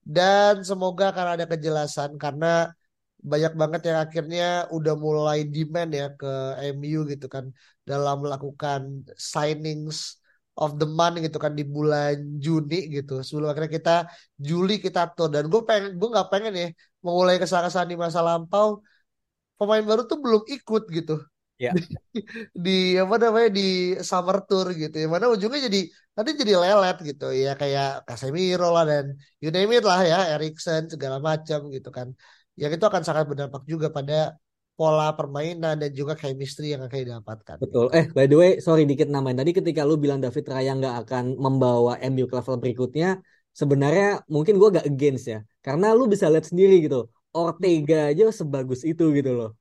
dan 0.06 0.62
semoga 0.62 1.10
akan 1.15 1.28
ada 1.39 1.45
kejelasan 1.49 2.19
karena 2.21 2.69
banyak 3.25 3.54
banget 3.58 3.82
yang 3.89 3.97
akhirnya 4.06 4.45
udah 4.69 4.93
mulai 4.93 5.39
demand 5.49 5.89
ya 5.89 6.13
ke 6.13 6.32
MU 6.78 7.10
gitu 7.10 7.25
kan 7.25 7.49
dalam 7.82 8.21
melakukan 8.21 9.01
signings 9.17 10.21
of 10.62 10.72
the 10.80 10.88
month 10.98 11.15
gitu 11.26 11.38
kan 11.44 11.52
di 11.60 11.63
bulan 11.76 12.15
Juni 12.44 12.76
gitu. 12.96 13.12
Sebelum 13.26 13.48
akhirnya 13.52 13.72
kita 13.78 13.91
Juli 14.48 14.74
kita 14.86 15.00
tuh 15.15 15.28
dan 15.34 15.44
gue 15.52 15.62
pengen 15.68 16.00
gue 16.00 16.08
nggak 16.13 16.28
pengen 16.32 16.54
ya 16.62 16.65
memulai 17.06 17.36
kesalahan 17.41 17.88
di 17.91 17.96
masa 18.04 18.20
lampau. 18.28 18.70
Pemain 19.60 19.84
baru 19.89 20.02
tuh 20.12 20.18
belum 20.24 20.44
ikut 20.56 20.84
gitu. 20.98 21.15
Ya, 21.56 21.72
di 22.65 23.00
apa 23.00 23.15
namanya 23.15 23.50
di 23.60 23.96
summer 24.04 24.38
tour 24.48 24.68
gitu. 24.76 24.96
Ya 25.02 25.08
mana 25.08 25.32
ujungnya 25.32 25.60
jadi 25.68 25.80
nanti 26.15 26.32
jadi 26.41 26.54
lelet 26.63 26.98
gitu. 27.10 27.26
Ya 27.32 27.56
kayak 27.62 28.04
Casemiro 28.08 28.68
lah 28.76 28.84
dan 28.91 29.06
you 29.39 29.50
name 29.56 29.72
it 29.76 29.84
lah 29.88 30.00
ya 30.04 30.18
Erikson 30.36 30.91
segala 30.94 31.18
macam 31.30 31.60
gitu 31.76 31.89
kan. 31.98 32.08
Yang 32.60 32.72
itu 32.80 32.86
akan 32.91 33.04
sangat 33.08 33.24
berdampak 33.32 33.63
juga 33.72 33.88
pada 33.91 34.36
pola 34.75 35.15
permainan 35.15 35.79
dan 35.79 35.91
juga 35.95 36.13
chemistry 36.19 36.75
yang 36.75 36.83
akan 36.83 36.99
didapatkan 36.99 37.55
betul. 37.63 37.88
gitu. 37.88 37.95
Eh, 37.95 38.05
by 38.11 38.25
the 38.27 38.35
way, 38.35 38.51
sorry 38.59 38.83
dikit 38.83 39.07
nambahin. 39.07 39.39
Tadi 39.39 39.51
ketika 39.55 39.81
lu 39.88 39.95
bilang 39.95 40.19
David 40.19 40.45
Raya 40.51 40.71
nggak 40.75 40.95
akan 41.07 41.23
membawa 41.39 41.95
MU 42.03 42.27
ke 42.27 42.35
level 42.35 42.59
berikutnya, 42.59 43.23
sebenarnya 43.55 44.23
mungkin 44.27 44.59
gua 44.59 44.69
gak 44.79 44.88
against 44.88 45.31
ya. 45.31 45.39
Karena 45.63 45.95
lu 45.95 46.11
bisa 46.11 46.27
lihat 46.27 46.45
sendiri 46.51 46.83
gitu. 46.83 47.07
Ortega 47.35 48.11
aja 48.11 48.31
sebagus 48.31 48.83
itu 48.83 49.11
gitu 49.15 49.31
loh. 49.35 49.51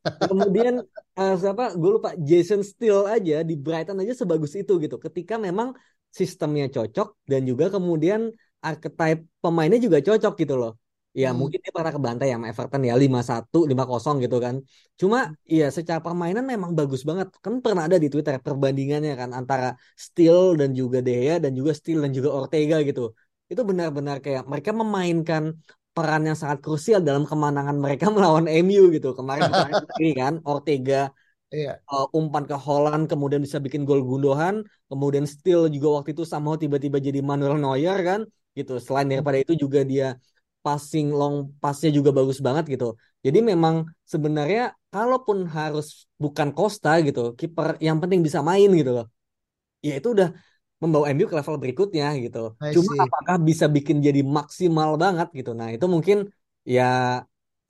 Kemudian 0.00 0.84
eh, 1.18 1.34
siapa? 1.40 1.74
Gue 1.76 1.90
lupa 2.00 2.14
Jason 2.16 2.64
Steele 2.64 3.04
aja 3.10 3.42
di 3.44 3.54
Brighton 3.58 3.98
aja 4.00 4.14
sebagus 4.14 4.52
itu 4.56 4.76
gitu. 4.80 4.96
Ketika 4.96 5.36
memang 5.36 5.76
sistemnya 6.08 6.66
cocok 6.72 7.08
dan 7.28 7.44
juga 7.44 7.70
kemudian 7.70 8.32
archetype 8.60 9.24
pemainnya 9.40 9.80
juga 9.80 9.98
cocok 10.00 10.34
gitu 10.40 10.54
loh. 10.56 10.79
Ya 11.10 11.34
Hmm. 11.34 11.38
mungkin 11.42 11.58
dia 11.64 11.72
pernah 11.74 11.90
kebantai 11.96 12.26
ya 12.30 12.34
sama 12.38 12.46
Everton 12.54 12.82
ya 12.86 12.94
lima 12.94 13.20
satu 13.30 13.58
lima 13.70 13.84
kosong 13.90 14.16
gitu 14.24 14.36
kan. 14.44 14.54
Cuma 15.00 15.18
ya 15.58 15.64
secara 15.76 15.98
permainan 16.06 16.44
memang 16.52 16.70
bagus 16.78 17.02
banget. 17.08 17.26
Kan 17.44 17.58
pernah 17.64 17.82
ada 17.90 17.98
di 17.98 18.06
Twitter 18.12 18.34
perbandingannya 18.46 19.12
kan 19.20 19.30
antara 19.34 19.66
Steele 20.06 20.54
dan 20.60 20.70
juga 20.80 20.98
De 21.06 21.10
Gea 21.10 21.34
dan 21.44 21.52
juga 21.58 21.70
Steele 21.78 22.00
dan 22.06 22.12
juga 22.18 22.30
Ortega 22.38 22.76
gitu. 22.88 23.00
Itu 23.50 23.62
benar-benar 23.66 24.16
kayak 24.24 24.42
mereka 24.46 24.70
memainkan 24.70 25.42
peran 25.94 26.22
yang 26.28 26.38
sangat 26.38 26.58
krusial 26.62 27.00
dalam 27.02 27.24
kemenangan 27.26 27.76
mereka 27.84 28.06
melawan 28.14 28.46
MU 28.46 28.82
gitu. 28.94 29.08
Kemarin 29.18 29.50
sendiri 29.50 30.06
kan 30.20 30.34
Ortega 30.46 31.10
Iya. 31.50 31.82
uh, 31.90 32.06
umpan 32.18 32.44
ke 32.50 32.56
Holland 32.66 33.04
kemudian 33.10 33.40
bisa 33.46 33.58
bikin 33.64 33.82
gol 33.88 34.00
gundogan, 34.06 34.62
kemudian 34.90 35.24
Steele 35.26 35.66
juga 35.74 35.88
waktu 36.00 36.10
itu 36.14 36.24
sama 36.32 36.54
tiba-tiba 36.62 36.98
jadi 37.06 37.20
Manuel 37.24 37.56
Neuer 37.62 37.98
kan 38.08 38.20
gitu. 38.58 38.72
Selain 38.82 39.06
daripada 39.10 39.38
itu 39.42 39.52
juga 39.62 39.80
dia 39.86 40.06
passing 40.64 41.06
long 41.10 41.34
passnya 41.62 41.90
juga 41.98 42.10
bagus 42.18 42.38
banget 42.46 42.64
gitu. 42.74 42.86
Jadi 43.24 43.38
memang 43.50 43.74
sebenarnya 44.12 44.72
kalaupun 44.92 45.38
harus 45.56 45.86
bukan 46.22 46.48
Costa 46.56 46.90
gitu, 47.06 47.20
kiper 47.38 47.76
yang 47.86 47.96
penting 48.02 48.20
bisa 48.26 48.40
main 48.40 48.68
gitu 48.80 48.90
loh. 48.96 49.06
Ya 49.86 49.92
itu 50.00 50.08
udah 50.16 50.28
membawa 50.80 51.04
MU 51.12 51.26
ke 51.28 51.36
level 51.36 51.56
berikutnya 51.62 52.06
gitu. 52.24 52.38
Cuma 52.74 52.90
apakah 53.04 53.36
bisa 53.48 53.66
bikin 53.68 53.96
jadi 54.06 54.20
maksimal 54.24 54.96
banget 54.96 55.28
gitu. 55.38 55.50
Nah, 55.52 55.68
itu 55.74 55.86
mungkin 55.94 56.16
ya 56.64 56.84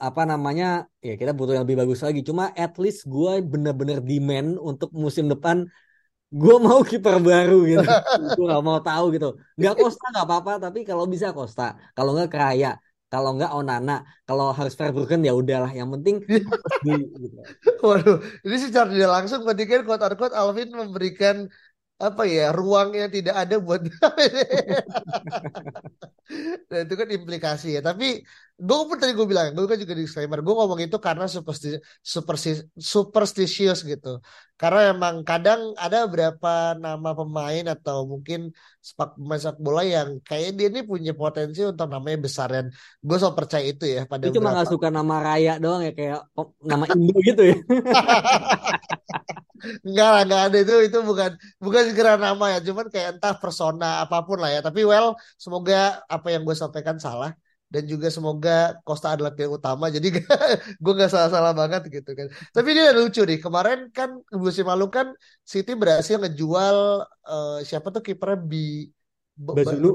apa 0.00 0.22
namanya 0.24 0.64
ya 1.06 1.12
kita 1.20 1.30
butuh 1.36 1.52
yang 1.54 1.64
lebih 1.66 1.78
bagus 1.82 2.00
lagi. 2.06 2.20
Cuma 2.28 2.44
at 2.56 2.72
least 2.82 3.04
gue 3.04 3.32
bener-bener 3.52 3.98
demand 4.00 4.56
untuk 4.62 4.88
musim 4.94 5.26
depan 5.32 5.66
gue 6.30 6.54
mau 6.66 6.80
kiper 6.86 7.16
baru 7.18 7.54
gitu. 7.66 7.84
Gue 8.36 8.44
gak 8.52 8.62
mau 8.62 8.78
tahu 8.78 9.04
gitu. 9.14 9.26
Nggak 9.58 9.74
Costa 9.80 10.04
nggak 10.14 10.26
apa-apa, 10.26 10.52
tapi 10.64 10.78
kalau 10.88 11.04
bisa 11.10 11.28
Costa, 11.34 11.62
kalau 11.96 12.10
nggak 12.14 12.30
Kraya, 12.30 12.68
kalau 13.10 13.34
nggak 13.34 13.50
Onana, 13.50 13.92
kalau 14.26 14.54
harus 14.54 14.74
Verbruggen 14.78 15.20
ya 15.26 15.32
udahlah. 15.34 15.70
Yang 15.74 15.88
penting 15.98 16.16
di 16.86 16.90
gitu. 17.22 17.38
Waduh, 17.82 18.16
ini 18.46 18.56
secara 18.62 18.88
tidak 18.94 19.10
langsung 19.16 19.40
berarti 19.46 19.64
kan 19.66 19.80
quote 19.86 20.02
unquote 20.06 20.34
Alvin 20.38 20.68
memberikan 20.70 21.36
apa 22.00 22.22
ya 22.24 22.48
ruang 22.56 22.96
yang 22.96 23.12
tidak 23.12 23.36
ada 23.36 23.56
buat 23.60 23.80
Nah, 26.70 26.86
itu 26.86 26.94
kan 26.94 27.08
implikasi 27.10 27.66
ya. 27.74 27.80
Tapi 27.82 28.22
gue 28.54 28.78
pun 28.86 28.96
tadi 29.02 29.12
gue 29.18 29.26
bilang, 29.26 29.50
gue 29.50 29.66
kan 29.66 29.78
juga 29.82 29.98
disclaimer. 29.98 30.38
Gue 30.46 30.54
ngomong 30.54 30.78
itu 30.78 30.96
karena 31.02 31.26
supersti 31.26 31.74
supersi 31.98 32.62
superstitious 32.78 33.82
gitu. 33.82 34.22
Karena 34.54 34.94
emang 34.94 35.26
kadang 35.26 35.74
ada 35.74 36.06
beberapa 36.06 36.78
nama 36.78 37.10
pemain 37.18 37.74
atau 37.74 38.06
mungkin 38.06 38.54
sepak 38.78 39.18
pemain 39.18 39.40
sepak 39.42 39.58
bola 39.58 39.82
yang 39.82 40.22
kayaknya 40.22 40.52
dia 40.54 40.68
ini 40.70 40.80
punya 40.86 41.12
potensi 41.18 41.60
untuk 41.66 41.90
namanya 41.90 42.18
besar 42.30 42.48
dan 42.54 42.66
gue 43.02 43.16
selalu 43.18 43.34
percaya 43.34 43.64
itu 43.66 43.84
ya 43.90 44.06
pada 44.06 44.30
Itu 44.30 44.38
cuma 44.38 44.54
nggak 44.54 44.70
suka 44.70 44.88
nama 44.94 45.14
Raya 45.18 45.58
doang 45.58 45.82
ya 45.82 45.92
kayak 45.96 46.30
oh, 46.38 46.54
nama 46.62 46.86
Indo 46.94 47.18
gitu 47.26 47.42
ya. 47.42 47.58
Enggak 49.86 50.08
lah, 50.12 50.20
enggak 50.24 50.42
ada 50.46 50.56
itu 50.64 50.74
itu 50.88 50.98
bukan 51.08 51.30
bukan 51.64 51.82
segera 51.88 52.12
nama 52.24 52.44
ya, 52.54 52.58
cuman 52.68 52.86
kayak 52.92 53.08
entah 53.16 53.34
persona 53.42 53.84
apa 54.02 54.16
pun 54.26 54.36
lah 54.42 54.50
ya. 54.54 54.60
Tapi 54.66 54.80
well, 54.90 55.08
semoga 55.44 55.74
apa 56.14 56.26
yang 56.34 56.42
gue 56.48 56.56
sampaikan 56.62 56.96
salah 57.06 57.30
dan 57.72 57.82
juga 57.92 58.08
semoga 58.16 58.50
Costa 58.86 59.08
adalah 59.14 59.30
pilihan 59.36 59.54
utama. 59.58 59.84
Jadi 59.96 60.06
gue 60.82 60.92
nggak 60.96 61.10
salah-salah 61.14 61.52
banget 61.60 61.82
gitu 61.94 62.10
kan. 62.18 62.26
Tapi 62.54 62.66
ini 62.72 62.80
ada 62.88 62.94
lucu 63.00 63.20
nih. 63.28 63.38
Kemarin 63.44 63.78
kan 63.96 64.10
musim 64.44 64.64
lalu 64.72 64.84
kan 64.96 65.06
City 65.52 65.72
berhasil 65.80 66.16
ngejual 66.22 66.76
eh, 67.30 67.56
siapa 67.68 67.86
tuh 67.94 68.02
kipernya 68.08 68.38
Bi 68.50 68.58
Ba- 69.46 69.58
Ba- 69.64 69.80
Bazunu 69.80 69.88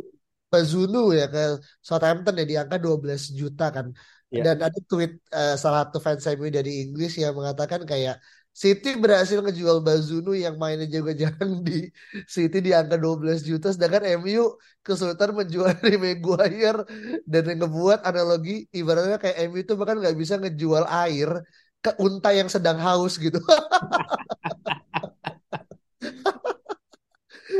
Bazunu 0.51 0.99
ya 1.19 1.23
ke 1.33 1.39
Southampton 1.87 2.33
ya 2.39 2.45
di 2.51 2.55
angka 2.61 2.77
12 2.85 3.21
juta 3.39 3.63
kan. 3.75 3.87
ya 4.31 4.43
Dan 4.43 4.55
ada 4.65 4.79
tweet 4.89 5.11
eh, 5.37 5.53
salah 5.61 5.79
satu 5.87 5.97
fans 6.05 6.23
MU 6.31 6.49
dari 6.57 6.71
Inggris 6.83 7.11
yang 7.23 7.33
mengatakan 7.39 7.81
kayak 7.91 8.15
City 8.55 8.95
berhasil 8.95 9.43
ngejual 9.43 9.83
Bazunu 9.83 10.31
yang 10.31 10.55
mainnya 10.55 10.87
juga 10.87 11.11
jarang 11.21 11.59
di 11.67 11.91
City 12.23 12.63
di 12.63 12.71
angka 12.71 12.95
12 12.95 13.43
juta 13.43 13.67
sedangkan 13.75 14.23
MU 14.23 14.55
kesulitan 14.79 15.35
menjual 15.35 15.75
Harry 15.83 15.99
Maguire 15.99 16.87
dan 17.27 17.43
yang 17.51 17.67
ngebuat 17.67 18.07
analogi 18.07 18.63
ibaratnya 18.71 19.19
kayak 19.19 19.51
MU 19.51 19.59
itu 19.59 19.75
bahkan 19.75 19.99
nggak 19.99 20.15
bisa 20.15 20.39
ngejual 20.39 20.87
air 20.87 21.43
ke 21.83 21.91
unta 21.99 22.31
yang 22.31 22.47
sedang 22.47 22.79
haus 22.79 23.19
gitu. 23.19 23.43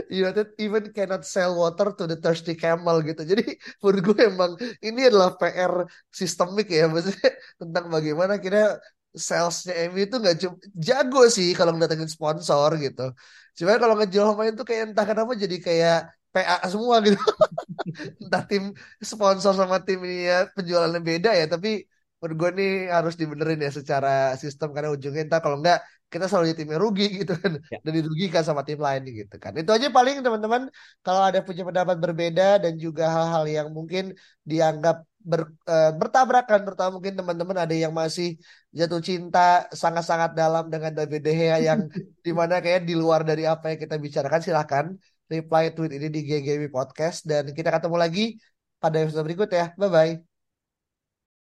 United 0.10 0.58
even 0.58 0.90
cannot 0.96 1.24
sell 1.26 1.54
water 1.62 1.94
to 1.94 2.10
the 2.10 2.18
thirsty 2.18 2.58
camel 2.58 3.02
gitu. 3.06 3.22
Jadi 3.22 3.58
menurut 3.82 4.02
gue 4.02 4.20
emang 4.26 4.52
ini 4.82 5.10
adalah 5.10 5.38
PR 5.38 5.86
sistemik 6.10 6.68
ya, 6.72 6.90
maksudnya 6.90 7.30
tentang 7.62 7.86
bagaimana 7.94 8.42
kita 8.42 8.82
salesnya 9.30 9.74
MU 9.88 10.00
itu 10.06 10.16
nggak 10.22 10.36
cuma 10.42 10.56
jago 10.88 11.20
sih 11.36 11.48
kalau 11.58 11.72
ngedatengin 11.74 12.10
sponsor 12.16 12.70
gitu. 12.84 13.02
Cuma 13.58 13.72
kalau 13.82 13.96
ngejual 13.98 14.26
pemain 14.36 14.54
tuh 14.60 14.66
kayak 14.70 14.82
entah 14.92 15.06
kenapa 15.10 15.32
jadi 15.44 15.56
kayak 15.68 15.96
PA 16.34 16.56
semua 16.74 16.96
gitu. 17.06 17.18
Entah 18.24 18.44
tim 18.50 18.64
sponsor 19.12 19.52
sama 19.60 19.78
tim 19.86 20.00
ini 20.06 20.16
ya 20.32 20.38
penjualannya 20.56 21.02
beda 21.10 21.30
ya, 21.40 21.46
tapi 21.54 21.70
menurut 22.20 22.36
gue 22.42 22.50
nih 22.60 22.70
harus 22.96 23.14
dibenerin 23.22 23.60
ya 23.66 23.72
secara 23.80 24.10
sistem 24.44 24.70
karena 24.76 24.90
ujungnya 24.96 25.22
entah 25.28 25.42
kalau 25.46 25.58
enggak 25.62 25.78
kita 26.12 26.26
selalu 26.30 26.46
jadi 26.50 26.60
timnya 26.64 26.80
rugi 26.86 27.06
gitu 27.22 27.34
kan 27.42 27.52
ya 27.74 27.78
dan 27.84 27.92
dirugikan 27.98 28.44
sama 28.48 28.62
tim 28.68 28.80
lain 28.88 29.02
gitu 29.20 29.36
kan. 29.44 29.52
Itu 29.60 29.70
aja 29.76 29.88
paling 29.98 30.16
teman-teman 30.26 30.62
kalau 31.06 31.22
ada 31.28 31.40
punya 31.48 31.64
pendapat 31.70 31.98
berbeda 32.04 32.44
dan 32.64 32.74
juga 32.86 33.04
hal-hal 33.16 33.44
yang 33.58 33.68
mungkin 33.78 34.04
dianggap 34.50 34.96
ber, 35.30 35.42
eh, 35.72 35.92
bertabrakan 36.00 36.60
terutama 36.66 36.90
mungkin 36.98 37.14
teman-teman 37.20 37.58
ada 37.64 37.76
yang 37.84 37.94
masih 38.02 38.28
jatuh 38.78 39.02
cinta 39.08 39.66
sangat-sangat 39.82 40.32
dalam 40.40 40.64
dengan 40.74 40.92
David 40.98 41.22
De 41.26 41.32
Gea 41.40 41.58
yang 41.68 41.80
di 42.26 42.32
mana 42.40 42.62
kayak 42.64 42.82
di 42.90 42.94
luar 43.02 43.22
dari 43.30 43.44
apa 43.54 43.66
yang 43.74 43.80
kita 43.84 43.96
bicarakan 44.06 44.42
silahkan 44.46 44.86
reply 45.34 45.64
tweet 45.76 45.92
ini 45.98 46.08
di 46.16 46.22
GGW 46.30 46.64
Podcast 46.70 47.26
dan 47.26 47.44
kita 47.58 47.70
ketemu 47.76 47.98
lagi 48.04 48.22
pada 48.82 49.02
episode 49.02 49.26
berikut 49.28 49.50
ya. 49.50 49.66
Bye 49.80 49.90
bye. 49.90 50.35